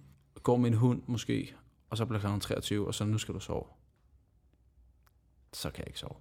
[0.43, 1.55] Går med en hund måske,
[1.91, 2.41] og så bliver kl.
[2.41, 3.65] 23, og så nu skal du sove.
[5.53, 6.17] Så kan jeg ikke sove.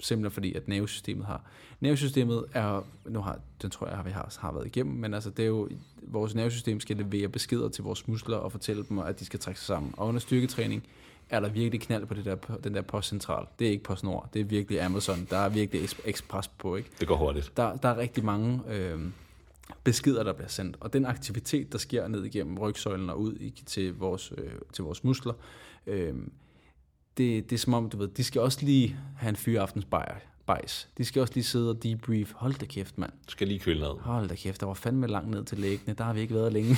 [0.00, 1.44] Simpelthen fordi, at nervesystemet har...
[1.80, 2.86] Nervesystemet er...
[3.04, 5.68] Nu har, den tror jeg, vi har, har været igennem, men altså, det er jo...
[6.02, 9.60] Vores nervesystem skal levere beskeder til vores muskler og fortælle dem, at de skal trække
[9.60, 9.94] sig sammen.
[9.96, 10.86] Og under styrketræning
[11.30, 13.46] er der virkelig knald på det der, den der postcentral.
[13.58, 15.26] Det er ikke PostNord, det er virkelig Amazon.
[15.30, 16.90] Der er virkelig ekspres på, ikke?
[17.00, 17.52] Det går hurtigt.
[17.56, 19.00] Der, der er rigtig mange øh,
[19.84, 20.76] beskeder, der bliver sendt.
[20.80, 25.04] Og den aktivitet, der sker ned igennem rygsøjlen og ud til, vores, øh, til vores
[25.04, 25.32] muskler,
[25.86, 26.14] øh,
[27.16, 29.86] det, det er som om, du ved, de skal også lige have en fyraftens
[30.46, 30.88] bajs.
[30.98, 32.32] De skal også lige sidde og debrief.
[32.32, 33.12] Hold da kæft, mand.
[33.26, 34.00] Du skal lige køle ned.
[34.00, 35.94] Hold da kæft, der var fandme langt ned til læggene.
[35.94, 36.76] Der har vi ikke været længe.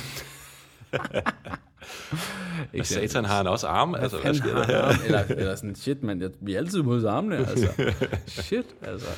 [2.75, 3.99] ikke satan har han også arme?
[3.99, 5.05] Altså, hvad sker der her?
[5.05, 7.97] eller, eller sådan, shit, man, vi er altid mod armene, altså.
[8.43, 9.09] Shit, altså.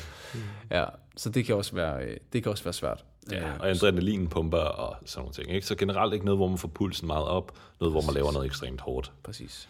[0.71, 0.85] Ja,
[1.17, 3.05] så det kan også være, øh, det kan også være svært.
[3.31, 5.51] Ja, og adrenalinpumper og sådan nogle ting.
[5.51, 5.67] Ikke?
[5.67, 8.45] Så generelt ikke noget, hvor man får pulsen meget op, noget, hvor man laver noget
[8.45, 9.11] ekstremt hårdt.
[9.23, 9.67] Præcis.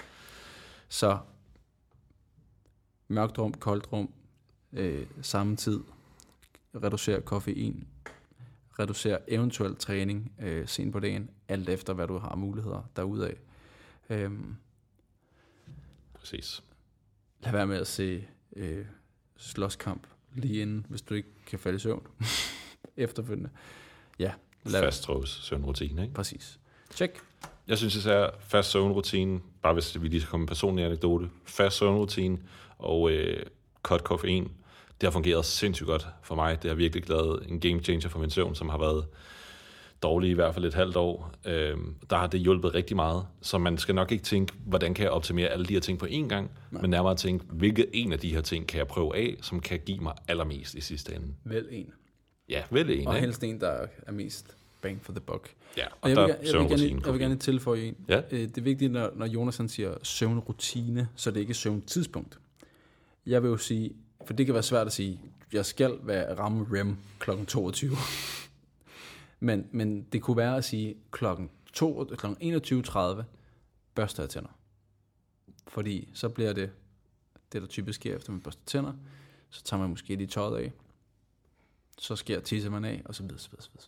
[0.90, 1.18] Så
[3.08, 4.14] mørkt rum, koldt rum,
[4.74, 5.80] øh, samme tid,
[6.84, 7.88] reducere koffein,
[8.80, 13.38] reducere eventuel træning øh, sent på dagen, alt efter hvad du har muligheder derudaf.
[14.10, 14.56] Øhm,
[16.20, 16.64] Præcis.
[17.44, 18.86] Lad være med at se øh,
[19.38, 22.08] slåskamp lige inden, hvis du ikke kan falde i søvn
[22.98, 23.50] efterfølgende.
[24.20, 24.32] Ja.
[24.64, 26.14] Lad fast tråds søvnrutine, ikke?
[26.14, 26.60] Præcis.
[26.96, 27.22] Check.
[27.68, 31.78] Jeg synes især fast søvnrutine, bare hvis vi lige skal komme en personlig anekdote, fast
[31.78, 32.38] søvnrutine
[32.78, 33.46] og øh,
[33.84, 34.44] cut koffein,
[35.02, 36.64] det har fungeret sindssygt godt for mig.
[36.64, 39.06] Det har virkelig lavet en game changer for min søvn, som har været
[40.04, 41.32] dårlig i hvert fald et halvt år.
[41.46, 41.78] Øh,
[42.10, 43.26] der har det hjulpet rigtig meget.
[43.42, 46.06] Så man skal nok ikke tænke, hvordan kan jeg optimere alle de her ting på
[46.06, 46.82] én gang, Nej.
[46.82, 49.80] men nærmere tænke, hvilket en af de her ting kan jeg prøve af, som kan
[49.86, 51.34] give mig allermest i sidste ende.
[51.44, 51.94] Vel en.
[52.50, 53.08] Ja, vel en.
[53.08, 55.56] Og helst en, der er mest bang for the buck.
[55.78, 57.96] Ja, og, og jeg, der vil, jeg, vil gerne, jeg vil gerne tilføje en.
[58.08, 58.22] Ja.
[58.32, 62.40] Øh, det er vigtigt, når, når Jonas han siger søvnrutine, så det er ikke søvntidspunkt.
[63.26, 63.92] Jeg vil jo sige,
[64.26, 65.22] for det kan være svært at sige,
[65.54, 67.32] jeg skal være ramme REM kl.
[67.48, 67.96] 22.
[69.40, 71.26] men, men det kunne være at sige kl.
[71.26, 73.24] 21.30
[73.96, 74.50] børster jeg tænder.
[75.68, 76.72] Fordi så bliver det,
[77.54, 78.94] det der typisk sker efter man børster tænder,
[79.50, 80.72] så tager man måske lige tøjet af,
[82.00, 83.88] så sker tisser man af, og så videre, så videre, så videre.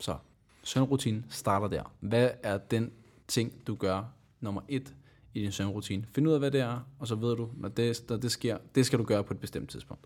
[0.00, 0.16] Så
[0.64, 1.92] søvnrutinen starter der.
[2.00, 2.92] Hvad er den
[3.28, 4.04] ting, du gør
[4.40, 4.94] nummer et
[5.34, 6.06] i din søvnrutine?
[6.14, 8.58] Find ud af, hvad det er, og så ved du, når det, når det sker,
[8.74, 10.04] det skal du gøre på et bestemt tidspunkt.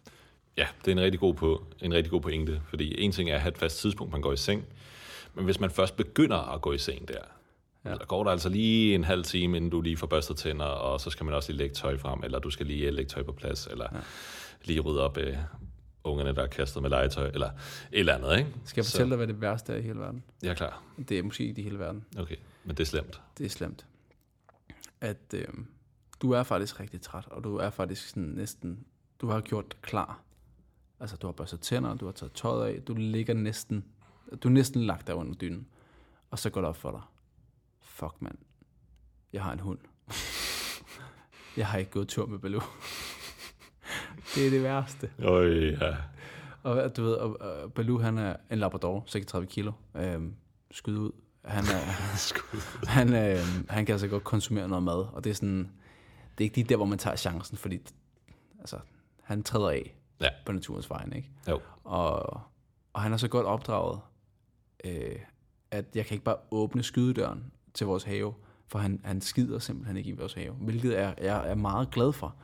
[0.56, 3.34] Ja, det er en rigtig god, på, en rigtig god pointe, fordi en ting er
[3.34, 4.64] at have et fast tidspunkt, man går i seng,
[5.34, 7.14] men hvis man først begynder at gå i seng der,
[7.84, 7.94] ja.
[7.94, 11.00] så går der altså lige en halv time, inden du lige får børstet tænder, og
[11.00, 13.32] så skal man også lige lægge tøj frem, eller du skal lige lægge tøj på
[13.32, 13.98] plads, eller ja.
[14.64, 15.36] lige rydde op øh,
[16.04, 17.54] ungerne, der er kastet med legetøj, eller et
[17.92, 18.50] eller andet, ikke?
[18.64, 19.08] Skal jeg fortælle så.
[19.08, 20.22] dig, hvad det værste er i hele verden?
[20.42, 20.82] Jeg er klar.
[21.08, 22.04] Det er måske ikke i hele verden.
[22.18, 23.20] Okay, men det er slemt.
[23.38, 23.86] Det er slemt.
[25.00, 25.48] At øh,
[26.22, 28.84] du er faktisk rigtig træt, og du er faktisk sådan næsten,
[29.20, 30.20] du har gjort klar.
[31.00, 33.84] Altså, du har børstet tænder, du har taget tøjet af, du ligger næsten,
[34.42, 35.66] du er næsten lagt der under dynen.
[36.30, 37.00] Og så går det op for dig.
[37.80, 38.38] Fuck, mand.
[39.32, 39.78] Jeg har en hund.
[41.56, 42.62] jeg har ikke gået tur med Baloo.
[44.34, 45.10] Det er det værste.
[45.22, 45.46] Øj,
[45.80, 45.96] ja.
[46.62, 50.34] Og du ved, og, og Baloo, han er en Labrador, 36 kilo, øhm,
[50.70, 51.10] skyde ud.
[51.44, 51.80] Han, er,
[52.96, 53.38] han, øh,
[53.68, 55.70] han kan altså godt konsumere noget mad, og det er sådan,
[56.38, 57.80] det er ikke lige der, hvor man tager chancen, fordi
[58.58, 58.78] altså,
[59.22, 60.28] han træder af ja.
[60.46, 61.30] på naturens vejen, ikke?
[61.48, 61.60] Jo.
[61.84, 62.40] Og,
[62.92, 64.00] og han er så godt opdraget,
[64.84, 65.18] øh,
[65.70, 68.34] at jeg kan ikke bare åbne skydedøren til vores have,
[68.66, 72.12] for han, han skider simpelthen ikke i vores have, hvilket er, jeg er meget glad
[72.12, 72.34] for.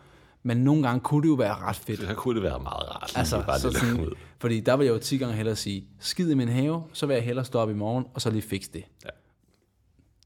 [0.43, 2.01] Men nogle gange kunne det jo være ret fedt.
[2.01, 3.13] Så kunne det være meget rart.
[3.17, 4.15] Altså, bare så sådan, ud.
[4.39, 7.15] Fordi der vil jeg jo 10 gange hellere sige, skid i min have, så vil
[7.15, 8.85] jeg hellere stå op i morgen, og så lige fikse det.
[9.05, 9.11] Ja.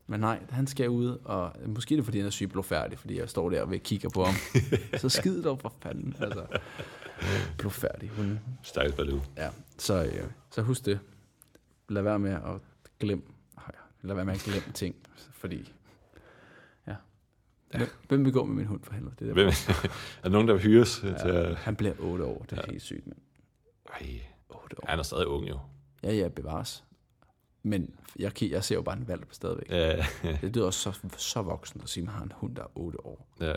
[0.06, 3.28] Men nej, han skal ud, og måske er det, fordi han er blodfærdig, fordi jeg
[3.28, 4.34] står der og kigger på ham.
[5.00, 6.16] så skid dog for fanden.
[6.20, 6.46] Altså,
[7.58, 8.40] blodfærdig hunde.
[8.62, 9.20] Stærkt Baloo.
[9.36, 9.48] Ja,
[9.78, 11.00] så, øh, så husk det.
[11.88, 12.60] Lad være med at
[13.00, 13.32] glem,
[14.02, 14.94] lad være med at glemme ting,
[15.32, 15.72] fordi.
[17.78, 19.14] Hvem, hvem vil gå med min hund for helvede?
[19.18, 19.46] Det der, Hvem,
[20.18, 21.00] er der nogen, der hyres?
[21.04, 21.18] Ja.
[21.18, 22.70] Til, han bliver 8 år, det er ja.
[22.70, 23.16] helt sygt, men
[24.00, 24.86] ej, 8 år.
[24.88, 25.58] han er stadig ung jo.
[26.02, 26.84] Ja, ja, bevares.
[27.62, 29.70] Men jeg, jeg ser jo bare en valg på stadigvæk.
[29.70, 30.06] Ja,
[30.40, 32.66] Det lyder også så, så voksen at sige, at man har en hund, der er
[32.74, 33.26] 8 år.
[33.40, 33.54] ja.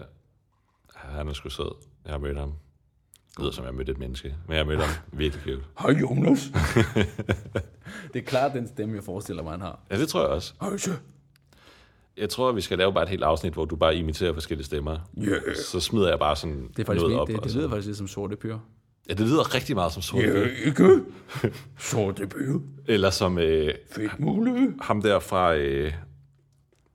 [0.95, 1.75] Han er sgu sød.
[2.05, 2.53] Jeg har mødt ham.
[3.29, 4.35] Det lyder som, jeg har mødt et menneske.
[4.47, 5.63] Men jeg har mødt ham virkelig cute.
[5.79, 6.51] Hej Jonas.
[8.13, 9.79] det er klart den stemme, jeg forestiller mig, han har.
[9.91, 10.53] Ja, det tror jeg også.
[10.61, 10.69] Hej.
[12.17, 14.97] Jeg tror, vi skal lave bare et helt afsnit, hvor du bare imiterer forskellige stemmer.
[15.23, 15.41] Yeah.
[15.55, 17.27] Så smider jeg bare sådan Det er faktisk noget min, op.
[17.27, 18.61] det, det lyder faktisk lidt som sorte pyre.
[19.09, 20.23] Ja, det lyder rigtig meget som sort.
[20.65, 21.01] ikke.
[21.79, 22.61] Sorte pyre.
[22.87, 24.71] Eller som øh, Fedt muligt.
[24.81, 25.55] ham der fra...
[25.55, 25.93] Øh,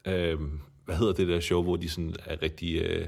[0.07, 0.39] øh,
[0.85, 2.77] hvad hedder det der show, hvor de sådan er rigtig...
[2.83, 3.07] Øh,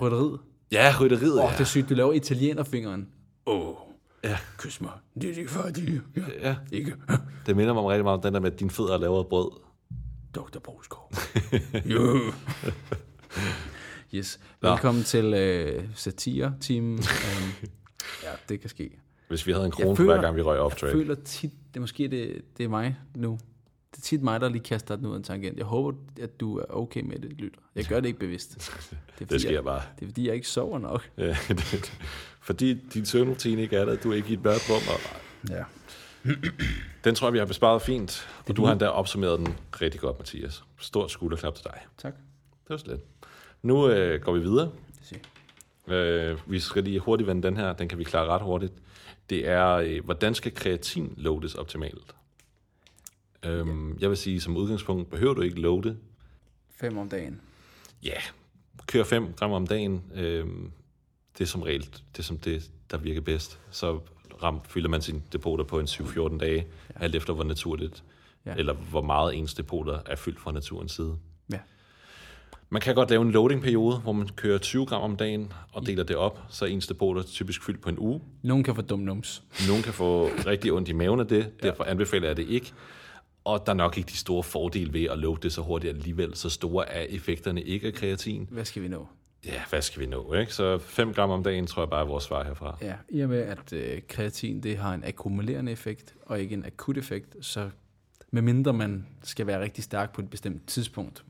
[0.00, 0.38] Rytteriet.
[0.72, 1.32] ja, rytteriet.
[1.32, 1.44] Åh, ja.
[1.44, 3.08] oh, det er sygt, du laver italienerfingeren.
[3.46, 3.74] Åh, oh,
[4.24, 4.38] Ja.
[4.58, 4.90] kys mig.
[5.22, 6.00] Det er de fattige.
[6.16, 6.22] Ja.
[6.48, 6.94] ja, Ikke?
[7.46, 9.26] det minder mig rigtig meget om den der med, at dine fødder er lavet af
[9.26, 9.50] brød.
[10.34, 10.58] Dr.
[10.58, 11.12] Broskov.
[11.94, 12.20] jo.
[14.14, 14.40] Yes.
[14.62, 16.84] Velkommen til øh, satire-team.
[16.92, 16.98] um,
[18.24, 18.90] ja, det kan ske.
[19.28, 20.92] Hvis vi havde en Jeg krone føler- hver gang, vi røg off Jeg track.
[20.92, 23.38] føler tit, det måske det, det er mig nu.
[23.90, 25.56] Det er tit mig, der lige kaster den ud af en tangent.
[25.58, 27.60] Jeg håber, at du er okay med det, lytter.
[27.74, 28.54] Jeg gør det ikke bevidst.
[29.18, 29.82] Det, er, fordi, Det sker jeg, bare.
[29.96, 31.10] det er fordi, jeg ikke sover nok.
[31.16, 31.92] Ja, det,
[32.40, 34.82] fordi din søvnrutine ikke er der, du er ikke i et mørkt rum.
[34.94, 35.00] Og
[35.50, 35.62] Ja.
[37.04, 38.28] den tror jeg, vi har besparet fint.
[38.48, 40.64] Og du har endda opsummeret den rigtig godt, Mathias.
[40.78, 41.80] Stort skulderklap til dig.
[41.98, 42.14] Tak.
[42.62, 43.00] Det var slet.
[43.62, 44.70] Nu øh, går vi videre.
[45.88, 47.72] Øh, vi skal lige hurtigt vende den her.
[47.72, 48.72] Den kan vi klare ret hurtigt.
[49.30, 52.14] Det er, øh, hvordan skal kreatin loades optimalt?
[53.42, 55.96] Øhm, Jeg vil sige, som udgangspunkt behøver du ikke loade.
[56.80, 57.40] Fem om dagen.
[58.02, 58.20] Ja,
[58.86, 60.02] kør 5 gram om dagen.
[60.14, 60.70] Øhm,
[61.38, 63.58] det er som regel det, er som det, der virker bedst.
[63.70, 64.00] Så
[64.42, 66.66] ram, fylder man sine depoter på en 7-14 dage,
[67.00, 67.04] ja.
[67.04, 68.04] alt efter hvor naturligt,
[68.46, 68.50] Ja.
[68.50, 68.56] ja.
[68.56, 71.16] eller hvor meget ens depoter er fyldt fra naturens side.
[71.52, 71.58] Ja.
[72.70, 76.04] Man kan godt lave en loading-periode, hvor man kører 20 gram om dagen og deler
[76.04, 78.20] det op, så ens depoter typisk fyldt på en uge.
[78.42, 79.42] Nogen kan få dum nums.
[79.68, 82.72] Nogle kan få rigtig ondt i maven af det, derfor anbefaler jeg det ikke.
[83.44, 86.36] Og der er nok ikke de store fordele ved at loade det så hurtigt alligevel.
[86.36, 88.48] Så store er effekterne ikke af kreatin.
[88.50, 89.06] Hvad skal vi nå?
[89.44, 90.54] Ja, hvad skal vi nå, ikke?
[90.54, 92.78] Så 5 gram om dagen, tror jeg bare er vores svar herfra.
[92.80, 96.64] Ja, i og med, at øh, kreatin det har en akkumulerende effekt, og ikke en
[96.64, 97.70] akut effekt, så
[98.30, 101.24] medmindre man skal være rigtig stærk på et bestemt tidspunkt,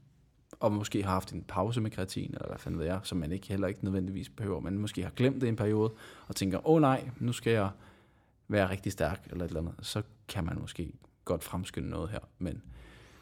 [0.60, 3.32] og måske har haft en pause med kreatin, eller hvad fanden ved jeg, som man
[3.32, 5.92] ikke heller ikke nødvendigvis behøver, man måske har glemt det i en periode,
[6.26, 7.70] og tænker, åh oh, nej, nu skal jeg
[8.48, 10.92] være rigtig stærk, eller et eller andet, så kan man måske
[11.24, 12.20] godt fremskynde noget her.
[12.38, 12.62] Men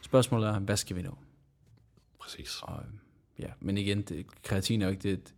[0.00, 1.18] spørgsmålet er, hvad skal vi nå?
[2.18, 2.58] Præcis.
[2.62, 2.82] Og,
[3.38, 5.34] ja, men igen, det, kreatin er jo ikke det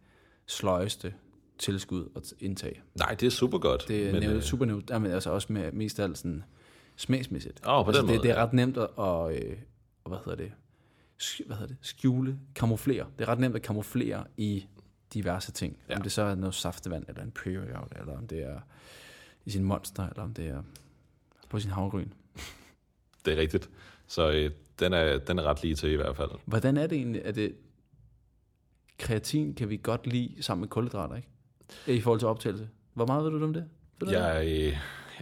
[0.47, 1.15] sløjeste
[1.59, 2.81] tilskud at indtage.
[2.95, 3.85] Nej, det er super godt.
[3.89, 6.45] Det er men, øh, super nævnt, ja, men altså også med mest af alt sådan
[6.97, 7.61] smagsmæssigt.
[7.67, 8.45] Åh, på altså, den det, måde, det er ja.
[8.45, 9.57] ret nemt at, og, øh,
[10.05, 10.53] og hvad hedder det,
[11.47, 13.07] hvad hedder det, skjule, kamuflere.
[13.19, 14.67] Det er ret nemt at kamuflere i
[15.15, 15.79] diverse ting.
[15.89, 15.97] Ja.
[15.97, 18.61] Om det så er noget saftevand, eller en pre-workout, eller om det er
[19.45, 20.63] i sin monster, eller om det er
[21.49, 22.09] på sin havgryn.
[23.25, 23.71] det er rigtigt.
[24.07, 26.31] Så øh, den, er, den er ret lige til i hvert fald.
[26.45, 27.55] Hvordan er det egentlig, at det,
[28.99, 31.29] kreatin kan vi godt lide sammen med kulhydrater, ikke?
[31.87, 32.69] I forhold til optagelse.
[32.95, 33.65] Hvor meget ved du om det?
[34.01, 34.13] Ved du?
[34.15, 34.77] Jeg øh,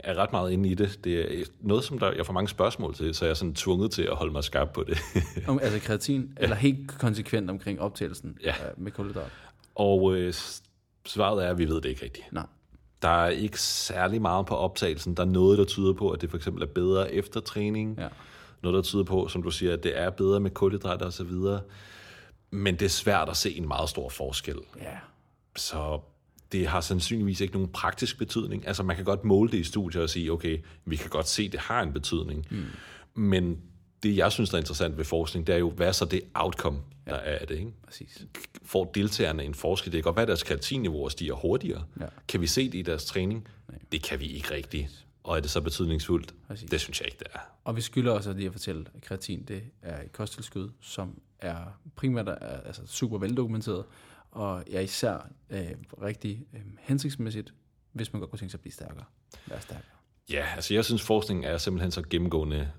[0.05, 1.05] er ret meget inde i det.
[1.05, 3.91] Det er noget, som der, jeg får mange spørgsmål til, så jeg er sådan tvunget
[3.91, 4.99] til at holde mig skarp på det.
[5.49, 6.43] Om, altså kreatin, ja.
[6.43, 8.51] eller helt konsekvent omkring optagelsen Ja.
[8.51, 9.31] øh, med kulhydrat?
[9.75, 10.35] Og øh,
[11.07, 12.33] svaret er, at vi ved det ikke rigtigt.
[12.33, 12.47] Nej.
[13.03, 15.15] Der er ikke særlig meget på optagelsen.
[15.15, 17.99] Der er noget, der tyder på, at det for eksempel er bedre efter træning.
[17.99, 18.09] Ja.
[18.63, 21.33] Noget, der tyder på, som du siger, at det er bedre med kulhydrater osv.
[22.51, 24.59] Men det er svært at se en meget stor forskel.
[24.81, 24.97] Ja.
[25.57, 26.01] Så
[26.53, 28.67] det har sandsynligvis ikke nogen praktisk betydning.
[28.67, 31.43] Altså man kan godt måle det i studier og sige, okay, vi kan godt se,
[31.43, 32.47] at det har en betydning.
[32.51, 32.65] Mm.
[33.15, 33.61] Men
[34.03, 36.21] det, jeg synes, der er interessant ved forskning, det er jo, hvad er så det
[36.35, 37.59] outcome, der er af det?
[37.59, 37.73] Ikke?
[37.87, 38.27] Præcis.
[38.63, 39.93] Får deltagerne en forskel?
[39.93, 41.85] Det kan godt være, at deres kreatinniveauer stiger hurtigere.
[42.01, 42.07] Ja.
[42.29, 43.49] Kan vi se det i deres træning?
[43.69, 43.79] Nej.
[43.93, 45.07] Det kan vi ikke rigtigt.
[45.25, 46.35] Og er det så betydningsfuldt?
[46.49, 46.71] Præcis.
[46.71, 47.39] Det synes jeg ikke, det er.
[47.65, 51.81] Og vi skylder også lige at fortælle, at kreatin det er et kosttilskud, som er
[51.97, 53.85] primært er, altså super veldokumenteret,
[54.31, 55.71] og er især øh,
[56.03, 57.55] rigtig øh, hensigtsmæssigt,
[57.93, 59.05] hvis man godt kunne tænke sig at blive stærkere.
[59.47, 59.97] Være stærkere.
[60.31, 62.71] Ja, altså jeg synes, forskningen er simpelthen så gennemgående,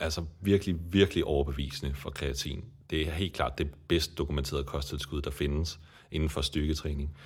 [0.00, 2.64] altså virkelig, virkelig overbevisende for kreatin.
[2.90, 5.80] Det er helt klart det bedst dokumenterede kosttilskud, der findes
[6.10, 7.16] inden for styrketræning.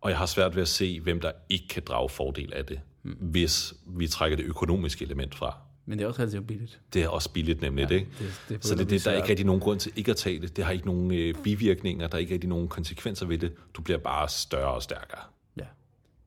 [0.00, 2.80] Og jeg har svært ved at se, hvem der ikke kan drage fordel af det,
[3.02, 3.16] mm.
[3.20, 5.58] hvis vi trækker det økonomiske element fra.
[5.86, 6.80] Men det er også relativt billigt.
[6.92, 8.08] Det er også billigt nemlig, ja, ikke?
[8.18, 10.40] det- det Så det, det, der er ikke rigtig nogen grund til ikke at tage
[10.40, 10.56] det.
[10.56, 13.52] Det har ikke nogen øh, bivirkninger, der er ikke rigtig nogen konsekvenser ved det.
[13.74, 15.20] Du bliver bare større og stærkere.
[15.56, 15.64] Ja.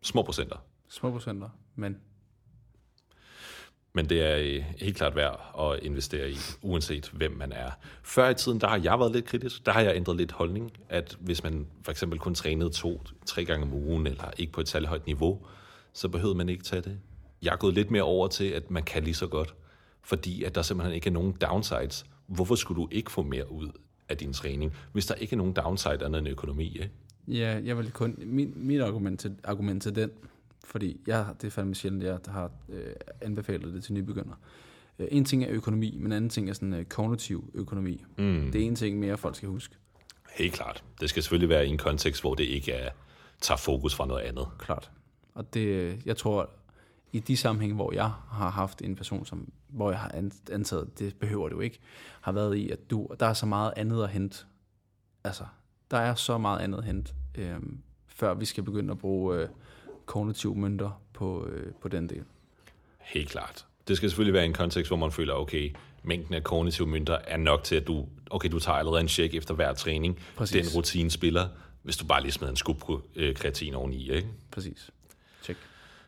[0.02, 0.56] Små procenter.
[0.90, 1.98] Små procenter, men
[3.94, 7.72] Men det er øh, helt klart værd at investere i, uanset hvem man er.
[8.04, 9.66] Før i tiden, der har jeg været lidt kritisk.
[9.66, 13.46] Der har jeg ændret lidt holdning, at hvis man for eksempel kun trænede to, tre
[13.46, 15.46] gange om ugen, eller ikke på et særligt højt niveau,
[15.94, 17.00] så behøvede man ikke tage det.
[17.42, 19.56] Jeg er gået lidt mere over til, at man kan lige så godt,
[20.02, 22.06] fordi at der simpelthen ikke er nogen downsides.
[22.28, 23.70] Hvorfor skulle du ikke få mere ud
[24.10, 26.68] af din træning, hvis der ikke er nogen downside andet end økonomi?
[26.68, 26.92] Ikke?
[27.28, 28.16] Ja, jeg vil kun...
[28.18, 30.12] Min, mit argument til, argument til den,
[30.64, 34.36] fordi jeg, det er fandme sjældent, jeg har øh, anbefalet det til nybegyndere.
[35.00, 38.04] Øh, en ting er økonomi, men en anden ting er sådan øh, kognitiv økonomi.
[38.18, 38.50] Mm.
[38.54, 39.76] Det er en ting mere, folk skal huske.
[40.36, 40.84] Helt klart.
[41.02, 42.90] Det skal selvfølgelig være i en kontekst, hvor det ikke er,
[43.42, 44.48] tager fokus fra noget andet.
[44.60, 44.92] Klart.
[45.34, 46.50] Og det, jeg tror,
[47.12, 50.12] i de sammenhænge, hvor jeg har haft en person, som, hvor jeg har
[50.52, 51.80] antaget, det behøver jo ikke,
[52.22, 54.38] har været i, at du, der er så meget andet at hente.
[55.24, 55.44] Altså,
[55.92, 57.60] der er så meget andet at hente, øh,
[58.08, 59.50] før vi skal begynde at bruge øh,
[60.06, 62.24] kognitive mønter på, øh, på den del.
[63.00, 63.66] Helt klart.
[63.88, 67.38] Det skal selvfølgelig være en kontekst, hvor man føler, okay, mængden af kognitive mønter er
[67.38, 70.20] nok til, at du, okay, du tager allerede en check efter hver træning.
[70.36, 70.68] Præcis.
[70.68, 71.48] Den rutine spiller,
[71.84, 74.28] hvis du bare lige smider en skub på øh, kreatin oveni, ikke?
[74.52, 74.92] Præcis.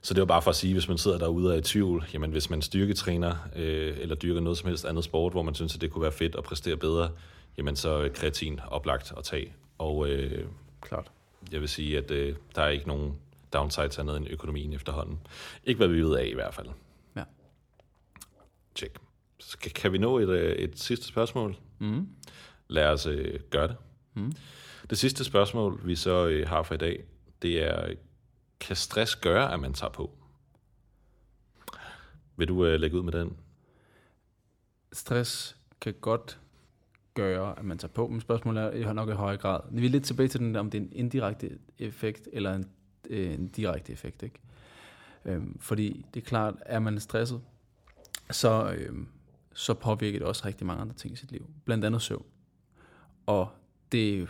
[0.01, 2.05] Så det var bare for at sige, hvis man sidder derude og er i tvivl,
[2.13, 5.75] jamen hvis man styrketræner øh, eller dyrker noget som helst andet sport, hvor man synes,
[5.75, 7.11] at det kunne være fedt at præstere bedre,
[7.57, 9.53] jamen så kreatin oplagt at tage.
[9.77, 10.47] Og øh,
[10.81, 11.11] Klart.
[11.51, 13.15] jeg vil sige, at øh, der er ikke nogen
[13.53, 15.19] downsides andet end økonomien efterhånden.
[15.65, 16.67] Ikke hvad vi ved af i hvert fald.
[17.15, 17.23] Ja.
[18.75, 18.97] Check.
[19.39, 21.55] Så kan vi nå et, øh, et sidste spørgsmål?
[21.79, 22.07] Mm.
[22.67, 23.75] Lad os øh, gøre det.
[24.13, 24.31] Mm.
[24.89, 27.03] Det sidste spørgsmål, vi så øh, har for i dag,
[27.41, 27.93] det er,
[28.61, 30.11] kan stress gøre, at man tager på?
[32.35, 33.37] Vil du øh, lægge ud med den?
[34.93, 36.39] Stress kan godt
[37.13, 39.59] gøre, at man tager på, men spørgsmålet er nok i høj grad.
[39.71, 42.69] Vi er lidt tilbage til den, om det er en indirekte effekt eller en,
[43.09, 44.23] øh, en direkte effekt.
[44.23, 44.39] Ikke?
[45.25, 47.41] Øhm, fordi det er klart, er man stresset,
[48.31, 49.07] så, øhm,
[49.53, 51.49] så påvirker det også rigtig mange andre ting i sit liv.
[51.65, 52.25] Blandt andet søvn.
[53.25, 53.49] Og
[53.91, 54.29] det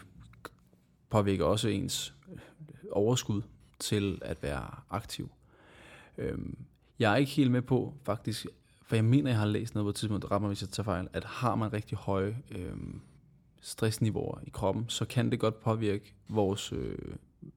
[1.09, 2.37] påvirker også ens øh,
[2.91, 3.41] overskud
[3.81, 5.29] til at være aktiv.
[6.17, 6.57] Øhm,
[6.99, 8.45] jeg er ikke helt med på, faktisk,
[8.85, 10.85] for jeg mener, jeg har læst noget på et tidspunkt, ret mig, hvis jeg tager
[10.85, 13.01] fejl, at har man rigtig høje øhm,
[13.61, 16.97] stressniveauer i kroppen, så kan det godt påvirke vores, øh,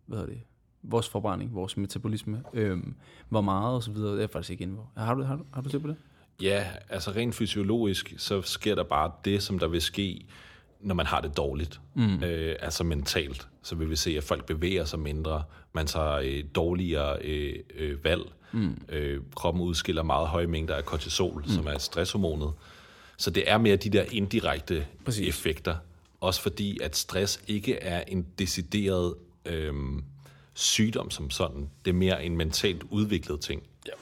[0.06, 0.42] hvad hedder det,
[0.82, 2.94] vores forbrænding, vores metabolisme, øhm,
[3.28, 4.86] hvor meget og så videre, det er faktisk ikke inde på.
[4.96, 5.96] Har du, har du, har du set på det?
[6.42, 10.26] Ja, altså rent fysiologisk, så sker der bare det, som der vil ske,
[10.80, 12.22] når man har det dårligt, mm.
[12.22, 15.42] øh, altså mentalt, så vil vi se, at folk bevæger sig mindre,
[15.72, 18.76] man tager øh, dårligere øh, øh, valg, mm.
[18.88, 21.48] øh, kroppen udskiller meget høje mængder af kortisol, mm.
[21.48, 22.52] som er stresshormonet.
[23.16, 25.28] Så det er mere de der indirekte Præcis.
[25.28, 25.76] effekter,
[26.20, 29.14] også fordi at stress ikke er en decideret
[29.46, 29.72] øh,
[30.54, 33.62] sygdom som sådan, det er mere en mentalt udviklet ting.
[33.86, 33.92] Ja.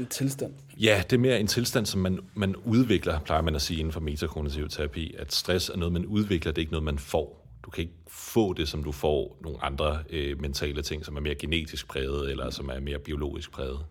[0.00, 0.52] En tilstand.
[0.80, 3.92] Ja, det er mere en tilstand, som man, man udvikler, plejer man at sige inden
[3.92, 7.43] for metakognitiv terapi, at stress er noget, man udvikler, det er ikke noget, man får.
[7.64, 11.20] Du kan ikke få det, som du får nogle andre øh, mentale ting, som er
[11.20, 13.84] mere genetisk præget, eller som er mere biologisk præget.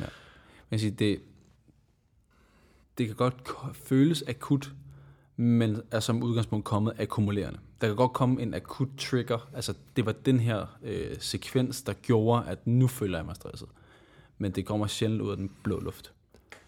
[0.00, 0.04] Ja.
[0.70, 1.20] Men sige, det,
[2.98, 3.34] det kan godt
[3.74, 4.72] føles akut,
[5.36, 7.58] men er som udgangspunkt kommet akkumulerende.
[7.80, 11.92] Der kan godt komme en akut trigger, altså det var den her øh, sekvens, der
[11.92, 13.68] gjorde, at nu føler jeg mig stresset
[14.38, 16.12] men det kommer sjældent ud af den blå luft.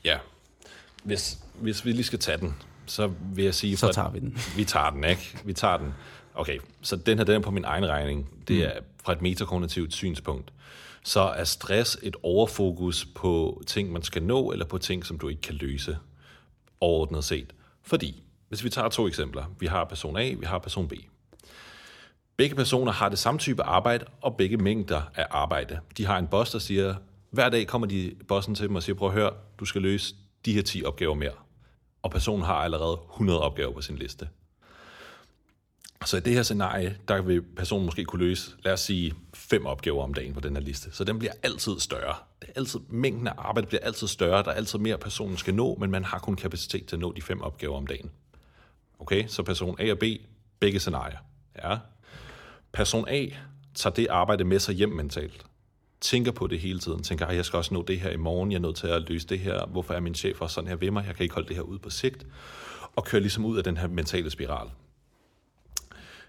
[0.04, 0.18] Ja.
[1.04, 2.54] Hvis, hvis vi lige skal tage den,
[2.86, 3.76] så vil jeg sige...
[3.76, 4.38] Så tager vi den.
[4.56, 5.38] Vi tager den, ikke?
[5.44, 5.94] Vi tager den.
[6.35, 8.45] Okay, så den her, den er på min egen regning.
[8.49, 8.62] Det mm.
[8.62, 10.53] er fra et metakognitivt synspunkt.
[11.05, 15.28] Så er stress et overfokus på ting, man skal nå, eller på ting, som du
[15.28, 15.99] ikke kan løse
[16.81, 17.53] overordnet set.
[17.83, 19.45] Fordi, hvis vi tager to eksempler.
[19.61, 20.93] Vi har person A, vi har person B.
[22.37, 25.81] Begge personer har det samme type arbejde, og begge mængder af arbejde.
[25.97, 26.95] De har en boss, der siger,
[27.31, 30.14] hver dag kommer de bossen til dem og siger, prøv at høre, du skal løse
[30.45, 31.33] de her 10 opgaver mere.
[32.03, 34.28] Og personen har allerede 100 opgaver på sin liste.
[36.05, 39.66] Så i det her scenarie, der vil personen måske kunne løse, lad os sige, fem
[39.66, 40.92] opgaver om dagen på den her liste.
[40.92, 42.14] Så den bliver altid større.
[42.40, 44.42] Det er altid, mængden af arbejde bliver altid større.
[44.42, 47.12] Der er altid mere, personen skal nå, men man har kun kapacitet til at nå
[47.12, 48.11] de fem opgaver om dagen.
[48.98, 50.05] Okay, så person A og B,
[50.61, 51.18] begge scenarier.
[51.62, 51.76] Ja.
[52.72, 53.26] Person A
[53.74, 55.46] tager det arbejde med sig hjem mentalt
[56.01, 58.53] tænker på det hele tiden, tænker, at jeg skal også nå det her i morgen,
[58.53, 60.76] jeg er nødt til at løse det her, hvorfor er min chef også sådan her
[60.76, 62.26] ved mig, jeg kan ikke holde det her ud på sigt,
[62.96, 64.68] og kører ligesom ud af den her mentale spiral.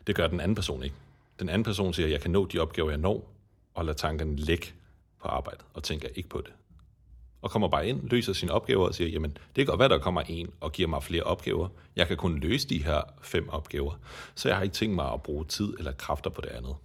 [0.07, 0.95] Det gør den anden person ikke.
[1.39, 3.31] Den anden person siger, at jeg kan nå de opgaver, jeg når,
[3.73, 4.67] og lader tankerne ligge
[5.21, 6.53] på arbejdet, og tænker ikke på det.
[7.41, 9.99] Og kommer bare ind, løser sine opgaver og siger, jamen, det kan godt være, der
[9.99, 11.69] kommer en og giver mig flere opgaver.
[11.95, 13.93] Jeg kan kun løse de her fem opgaver,
[14.35, 16.75] så jeg har ikke tænkt mig at bruge tid eller kræfter på det andet.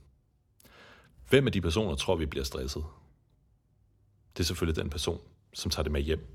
[1.28, 2.84] Hvem af de personer tror vi bliver stresset?
[4.36, 5.20] Det er selvfølgelig den person,
[5.52, 6.26] som tager det med hjem.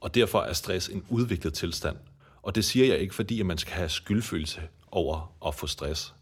[0.00, 1.96] Og derfor er stress en udviklet tilstand.
[2.42, 6.14] Og det siger jeg ikke, fordi at man skal have skyldfølelse over at få stress.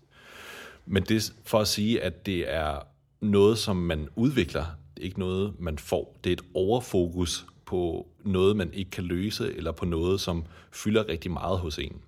[0.86, 2.80] Men det er for at sige, at det er
[3.20, 4.64] noget, som man udvikler,
[4.96, 6.16] det er ikke noget, man får.
[6.24, 11.08] Det er et overfokus på noget, man ikke kan løse, eller på noget, som fylder
[11.08, 12.00] rigtig meget hos en.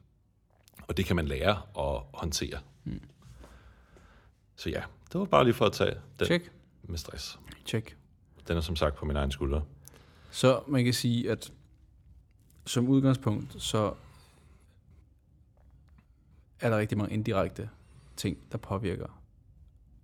[0.88, 2.58] Og det kan man lære at håndtere.
[2.84, 3.00] Mm.
[4.56, 4.82] Så ja,
[5.12, 6.52] det var bare lige for at tage den Check.
[6.82, 7.38] med stress.
[7.66, 7.96] Check.
[8.48, 9.60] Den er som sagt på min egen skulder.
[10.30, 11.52] Så man kan sige, at
[12.66, 13.92] som udgangspunkt, så
[16.60, 17.68] er der rigtig mange indirekte
[18.16, 19.20] ting, der påvirker.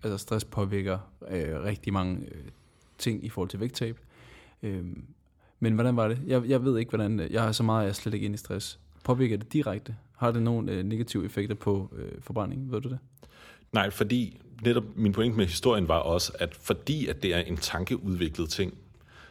[0.03, 0.99] Altså stress påvirker
[1.29, 2.45] øh, rigtig mange øh,
[2.99, 3.99] ting i forhold til vægttab.
[4.63, 4.85] Øh,
[5.61, 6.21] men hvordan var det?
[6.27, 7.21] Jeg, jeg ved ikke, hvordan...
[7.21, 8.81] Øh, jeg har så meget, jeg er slet ikke inde i stress.
[9.05, 9.97] Påvirker det direkte?
[10.17, 12.73] Har det nogle øh, negative effekter på øh, forbrænding?
[12.73, 12.99] Ved du det?
[13.73, 17.57] Nej, fordi netop min pointe med historien var også, at fordi at det er en
[17.57, 18.75] tankeudviklet ting,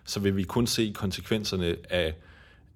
[0.04, 2.16] så vil vi kun se konsekvenserne af...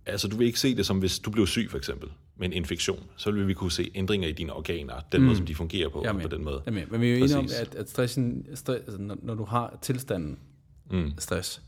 [0.06, 2.54] Altså, du vil ikke se det som, hvis du blev syg, for eksempel, med en
[2.54, 3.04] infektion.
[3.18, 5.26] Så vil vi kunne se ændringer i dine organer, den mm.
[5.26, 6.62] måde, som de fungerer på, er på den måde.
[6.66, 6.86] Med.
[6.88, 10.40] Men vi er jo enige om, at, at stressen, stress, altså, når, du har tilstanden
[10.90, 11.62] Mm, stress,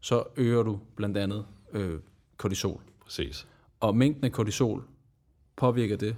[0.00, 2.00] så øger du blandt andet øh,
[2.36, 2.80] kortisol.
[3.04, 3.46] præcis.
[3.80, 4.84] Og mængden af kortisol,
[5.56, 6.16] påvirker det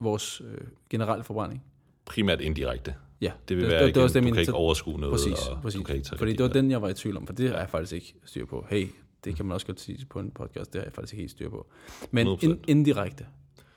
[0.00, 0.58] vores øh,
[0.90, 1.64] generelle forbrænding?
[2.04, 2.94] Primært indirekte.
[3.20, 5.48] Ja, Det vil det, være det, igen, det, det, du kan ikke overskue noget, Præcis,
[5.48, 5.78] og præcis.
[5.78, 7.50] du kan ikke tage Fordi det var den, jeg var i tvivl om, for det
[7.50, 8.66] har jeg faktisk ikke styr på.
[8.70, 8.88] Hey,
[9.24, 11.30] det kan man også godt sige på en podcast, det har jeg faktisk ikke helt
[11.30, 11.66] styr på.
[12.10, 12.44] Men 100%.
[12.44, 13.26] in, indirekte,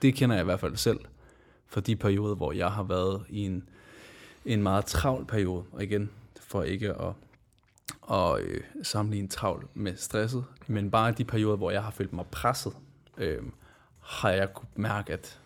[0.02, 1.00] det kender jeg i hvert fald selv,
[1.66, 3.68] for de perioder, hvor jeg har været i en,
[4.44, 7.12] en meget travl periode, og igen, for ikke at,
[8.12, 12.26] at øh, sammenligne travl med stresset, men bare de perioder, hvor jeg har følt mig
[12.26, 12.72] presset,
[13.18, 13.42] øh,
[14.00, 15.40] har jeg kunne mærke, at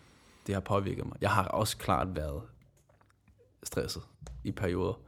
[0.47, 1.17] det har påvirket mig.
[1.21, 2.43] Jeg har også klart været
[3.63, 4.03] stresset
[4.45, 5.01] i perioder.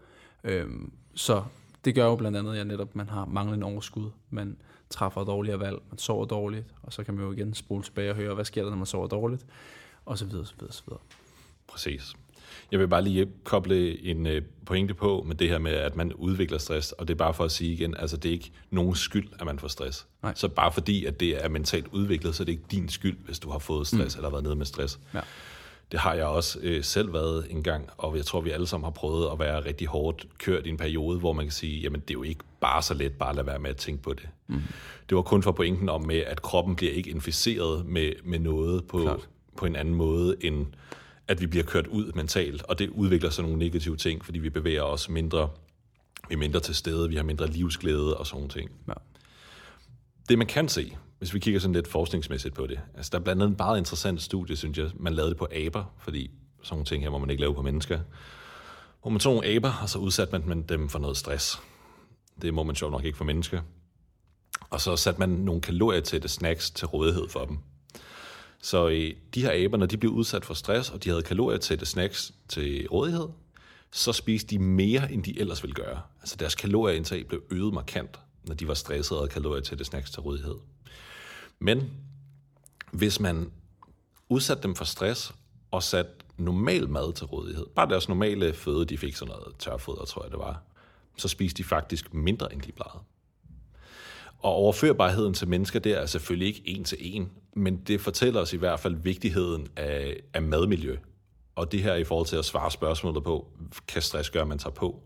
[0.45, 1.45] Øhm, så
[1.85, 4.57] det gør jo blandt andet, at netop man har manglende overskud, man
[4.95, 8.17] træffer dårligere valg, man sover dårligt, og så kan man jo igen spole tilbage og
[8.17, 9.47] høre, hvad sker der, når man sover dårligt,
[10.05, 11.01] og så videre, så videre, så videre.
[11.67, 12.15] Præcis.
[12.73, 16.13] Jeg vil bare lige koble en øh, pointe på med det her med, at man
[16.13, 18.95] udvikler stress, og det er bare for at sige igen, altså det er ikke nogen
[18.95, 20.07] skyld, at man får stress.
[20.23, 20.33] Nej.
[20.37, 23.39] Så bare fordi, at det er mentalt udviklet, så er det ikke din skyld, hvis
[23.39, 24.19] du har fået stress mm.
[24.19, 25.01] eller været nede med stress.
[25.15, 25.21] Ja.
[25.93, 28.85] Det har jeg også øh, selv været en gang, og jeg tror, vi alle sammen
[28.85, 32.01] har prøvet at være rigtig hårdt kørt i en periode, hvor man kan sige, jamen
[32.01, 34.13] det er jo ikke bare så let bare at lade være med at tænke på
[34.13, 34.29] det.
[34.47, 34.63] Mm.
[35.09, 38.87] Det var kun for pointen om med, at kroppen bliver ikke inficeret med, med noget
[38.87, 39.29] på, Klart.
[39.57, 40.67] på en anden måde, end
[41.29, 44.51] at vi bliver kørt ud mentalt, og det udvikler sig nogle negative ting, fordi vi
[44.51, 45.51] bevæger os mindre,
[46.29, 48.71] vi er mindre til stede, vi har mindre livsglæde og sådan ting.
[48.89, 48.93] Ja.
[50.29, 53.23] Det man kan se, hvis vi kigger sådan lidt forskningsmæssigt på det, altså der er
[53.23, 56.31] blandt andet en meget interessant studie, synes jeg, man lavede det på aber, fordi
[56.63, 58.01] sådan nogle ting her må man ikke lave på mennesker,
[59.03, 61.61] hvor man tog nogle aber, og så udsatte man dem for noget stress.
[62.43, 63.61] Det må man sjovt nok ikke for mennesker.
[64.71, 67.59] Og så satte man nogle kalorier til det snacks til rådighed for dem.
[68.63, 71.59] Så øh, de her aber, når de blev udsat for stress, og de havde kalorier
[71.59, 73.29] til det snacks til rådighed,
[73.93, 76.01] så spiste de mere, end de ellers ville gøre.
[76.21, 79.87] Altså deres kalorieindtag blev øget markant, når de var stressede og havde kalorier til det
[79.87, 80.57] snacks til rådighed.
[81.65, 81.91] Men
[82.93, 83.53] hvis man
[84.29, 85.35] udsatte dem for stress
[85.71, 90.05] og satte normal mad til rådighed, bare deres normale føde, de fik sådan noget tørfoder,
[90.05, 90.63] tror jeg det var,
[91.17, 92.99] så spiste de faktisk mindre, end de plejede.
[94.39, 98.53] Og overførbarheden til mennesker, det er selvfølgelig ikke en til en, men det fortæller os
[98.53, 100.97] i hvert fald vigtigheden af, af madmiljø.
[101.55, 103.49] Og det her i forhold til at svare spørgsmålet på,
[103.89, 105.03] kan stress gøre, man tager på?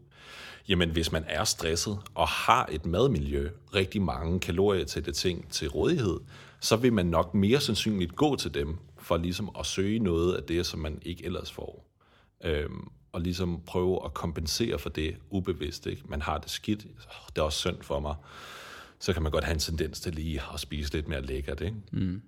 [0.68, 5.50] Jamen, hvis man er stresset og har et madmiljø, rigtig mange kalorier til det ting
[5.50, 6.20] til rådighed,
[6.60, 10.42] så vil man nok mere sandsynligt gå til dem, for ligesom at søge noget af
[10.42, 11.84] det, som man ikke ellers får.
[12.44, 15.86] Øhm, og ligesom prøve at kompensere for det ubevidst.
[15.86, 16.02] Ikke?
[16.08, 16.86] Man har det skidt,
[17.28, 18.14] det er også synd for mig.
[18.98, 21.60] Så kan man godt have en tendens til lige at spise lidt mere lækkert.
[21.60, 21.76] Ikke?
[21.92, 22.22] Mm.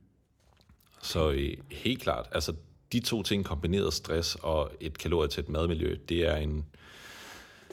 [1.02, 2.54] Så øh, helt klart, altså
[2.92, 6.66] de to ting kombineret stress og et kalorie til et madmiljø, det er en,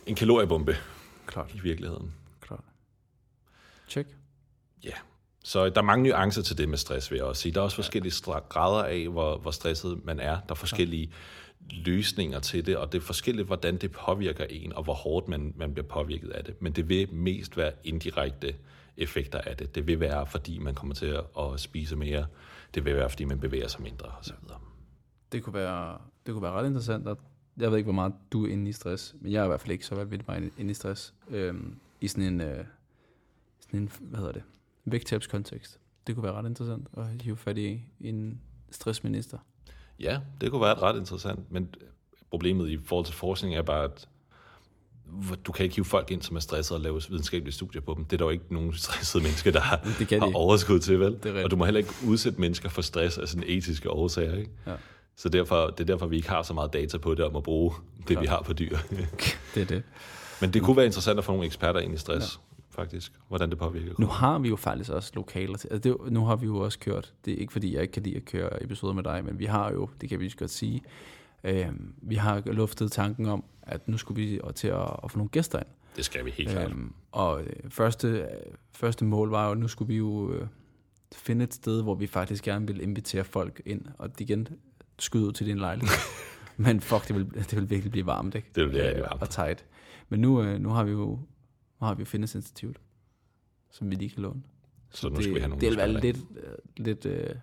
[0.06, 0.78] en kaloriebombe
[1.28, 2.14] Klart, i virkeligheden.
[2.42, 2.64] klart.
[3.90, 4.10] Check.
[4.84, 4.94] Ja,
[5.48, 7.52] så der er mange nuancer til det med stress, vil jeg også sige.
[7.52, 8.14] Der er også forskellige
[8.50, 10.40] grader af, hvor, hvor stresset man er.
[10.40, 11.12] Der er forskellige
[11.86, 15.54] løsninger til det, og det er forskelligt, hvordan det påvirker en, og hvor hårdt man,
[15.58, 16.62] man bliver påvirket af det.
[16.62, 18.56] Men det vil mest være indirekte
[18.98, 19.76] effekter af det.
[19.76, 22.26] Det vil være, fordi man kommer til at, spise mere.
[22.76, 24.36] Det vil være, fordi man bevæger sig mindre, osv.
[25.32, 27.08] Det kunne være, det kunne være ret interessant.
[27.08, 27.18] At,
[27.58, 29.62] jeg ved ikke, hvor meget du er inde i stress, men jeg er i hvert
[29.62, 31.14] fald ikke så vildt meget inde i stress.
[31.30, 32.66] Øhm, I sådan en, øh,
[33.60, 34.44] sådan en, hvad hedder det,
[34.92, 35.80] vægttabskontekst.
[36.08, 39.38] Det kunne være ret interessant at hive fat i en stressminister.
[40.00, 41.70] Ja, det kunne være ret interessant, men
[42.30, 44.08] problemet i forhold til forskning er bare, at
[45.46, 48.06] du kan ikke hive folk ind, som er stresset og lave videnskabelige studier på dem.
[48.06, 50.80] Det er der jo ikke nogen stressede mennesker, der har, Det kan de har overskud
[50.80, 51.12] til, vel?
[51.14, 51.36] rigtigt.
[51.44, 54.52] og du må heller ikke udsætte mennesker for stress af sådan etiske årsager, ikke?
[54.68, 54.74] Ja.
[55.16, 57.44] Så derfor, det er derfor, vi ikke har så meget data på det, om at
[57.44, 57.74] bruge
[58.08, 58.78] det, vi har på dyr.
[59.56, 59.84] Det er det.
[60.42, 62.57] Men det kunne være interessant at få nogle eksperter ind i stress, ja.
[62.78, 63.12] Faktisk.
[63.28, 63.94] Hvordan det påvirker.
[63.98, 65.68] Nu har vi jo faktisk også lokaler til.
[65.72, 68.04] Altså det, nu har vi jo også kørt, det er ikke fordi, jeg ikke kan
[68.04, 70.52] lide at køre episoder med dig, men vi har jo, det kan vi lige godt
[70.52, 70.82] sige,
[71.44, 71.68] øh,
[72.02, 75.60] vi har luftet tanken om, at nu skulle vi til at, at få nogle gæster
[75.60, 75.68] ind.
[75.96, 76.72] Det skal vi helt klart.
[76.72, 78.28] Øhm, og øh, første, øh,
[78.72, 80.48] første mål var jo, at nu skulle vi jo øh,
[81.16, 84.48] finde et sted, hvor vi faktisk gerne vil invitere folk ind, og igen
[85.00, 85.98] skyde ud til din lejlighed.
[86.58, 88.48] Men fuck, det vil, det vil virkelig blive varmt, ikke?
[88.56, 89.22] Det vil blive rigtig varmt.
[89.22, 89.66] Og tight.
[90.10, 91.20] Men nu, øh, nu har vi jo
[91.86, 92.80] har vi jo Fitness Institute,
[93.72, 94.42] som vi lige kan låne.
[94.90, 97.36] Så nu det, skal vi have nogle det vil være lidt, øh, lidt, øh,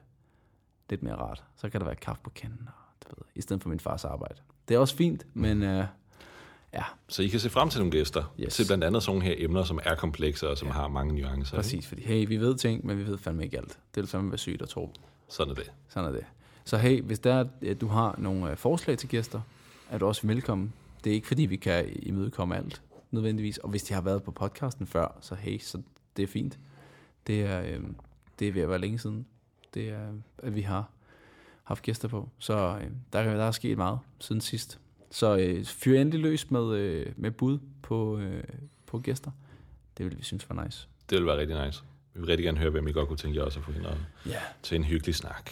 [0.90, 1.44] lidt mere rart.
[1.56, 4.04] Så kan der være kaffe på kanden, og, du ved, i stedet for min fars
[4.04, 4.34] arbejde.
[4.68, 5.84] Det er også fint, men øh,
[6.74, 8.34] ja, Så I kan se frem til nogle gæster.
[8.40, 8.54] Yes.
[8.54, 10.74] Til blandt andet sådan nogle her emner, som er komplekse og som Ja.
[10.74, 11.54] har mange nuancer.
[11.54, 11.56] ikke?
[11.62, 11.86] præcis.
[11.86, 13.78] Fordi hey, vi ved ting, men vi ved fandme ikke alt.
[13.94, 14.90] Det vil fandme være sygt at tro.
[15.28, 15.72] Sådan er det.
[15.88, 16.24] Sådan er det.
[16.64, 19.40] Så hey, hvis der er, at du har nogle øh, forslag til gæster,
[19.90, 20.72] er du også velkommen.
[21.04, 22.82] Det er ikke fordi, vi kan imødekomme alt,
[23.14, 23.58] nødvendigvis.
[23.58, 25.82] Og hvis de har været på podcasten før, så hey, så
[26.16, 26.58] det er fint.
[27.26, 27.80] Det er, øh,
[28.38, 29.26] det er ved at være længe siden,
[29.74, 30.08] det er,
[30.38, 30.90] at vi har
[31.64, 32.28] haft gæster på.
[32.38, 34.78] Så øh, der, der er sket meget siden sidst.
[35.10, 38.44] Så øh, fyr endelig løs med, øh, med bud på, øh,
[38.86, 39.30] på gæster.
[39.98, 40.88] Det vil vi synes var nice.
[41.10, 41.82] Det vil være rigtig nice.
[42.14, 43.96] Vi vil rigtig gerne høre, hvem I godt kunne tænke jer også at få og
[44.26, 44.38] Ja.
[44.62, 45.50] til en hyggelig snak.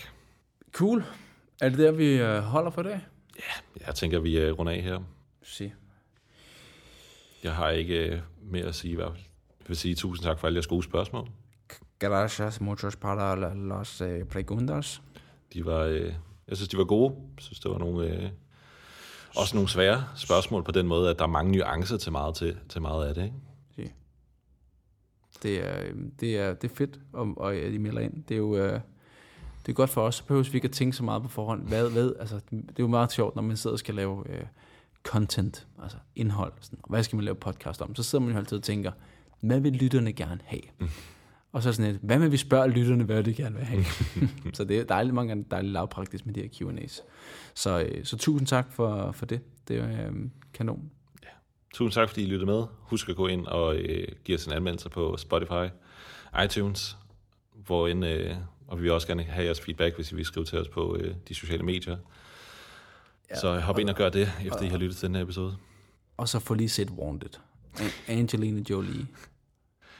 [0.72, 1.04] Cool.
[1.60, 3.00] Er det der, vi øh, holder for i dag?
[3.86, 5.00] Jeg tænker, vi er rundt af her.
[5.42, 5.72] Se.
[7.42, 9.22] Jeg har ikke øh, mere at sige i hvert fald.
[9.60, 11.28] Jeg vil sige tusind tak for alle jeres gode spørgsmål.
[11.98, 15.02] Gracias muchos para la- las eh, preguntas.
[15.52, 16.12] De var, øh,
[16.48, 17.14] jeg synes, de var gode.
[17.36, 18.30] Jeg synes, det var nogle, øh,
[19.36, 22.56] også nogle svære spørgsmål på den måde, at der er mange nuancer til meget, til,
[22.68, 23.24] til meget af det.
[23.24, 23.94] Ikke?
[25.42, 28.24] Det er, øh, det er, det er fedt, om, og at I melder ind.
[28.24, 28.80] Det er jo øh,
[29.66, 31.68] det er godt for os, så behøver vi ikke at tænke så meget på forhånd.
[31.68, 34.44] Hvad, hvad, altså, det er jo meget sjovt, når man sidder og skal lave øh,
[35.02, 36.52] content, altså indhold.
[36.60, 37.94] Sådan, hvad skal man lave podcast om?
[37.94, 38.92] Så sidder man jo altid og tænker,
[39.40, 40.62] hvad vil lytterne gerne have?
[41.52, 43.84] Og så sådan et, hvad med vi spørger lytterne, hvad de gerne vil have?
[44.54, 47.02] så det er dejligt, mange gange dejligt lavpraktisk med de her Q&A's.
[47.54, 49.40] Så, øh, så tusind tak for, for det.
[49.68, 50.12] Det er øh,
[50.54, 50.90] kanon.
[51.74, 52.64] Tusind tak, fordi I lyttede med.
[52.78, 55.72] Husk at gå ind og øh, give os en anmeldelse på Spotify,
[56.44, 56.96] iTunes,
[57.66, 58.34] hvor end, øh,
[58.66, 60.96] og vi vil også gerne have jeres feedback, hvis I vil skrive til os på
[60.96, 61.96] øh, de sociale medier.
[63.34, 65.56] Ja, så hop ind og gør det, efter I har lyttet til den her episode.
[66.16, 67.30] Og så få lige set Wanted.
[67.80, 69.06] An- Angelina Jolie.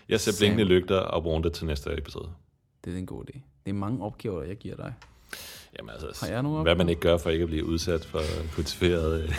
[0.09, 2.29] Jeg ser blinkende lygter og Wanted til næste episode.
[2.85, 3.39] Det er en god idé.
[3.65, 4.95] Det er mange opgaver, jeg giver dig.
[5.79, 8.21] Jamen altså, Har jeg nogle hvad man ikke gør for ikke at blive udsat for
[8.55, 9.35] kultiveret øh,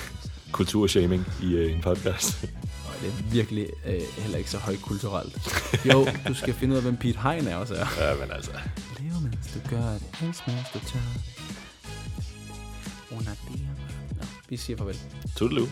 [0.51, 2.43] kulturshaming i øh, en podcast.
[2.87, 5.33] Og det er virkelig øh, heller ikke så højkulturelt.
[5.93, 7.85] Jo, du skal finde ud af, hvem Pete Hein er også er.
[8.09, 8.51] ja, men altså,
[8.99, 10.03] Lev, mens du gør det.
[10.13, 10.99] Hals, mens du tør.
[13.11, 13.61] Under det.
[14.53, 14.97] Vi siger farvel.
[15.37, 15.67] toodaloo.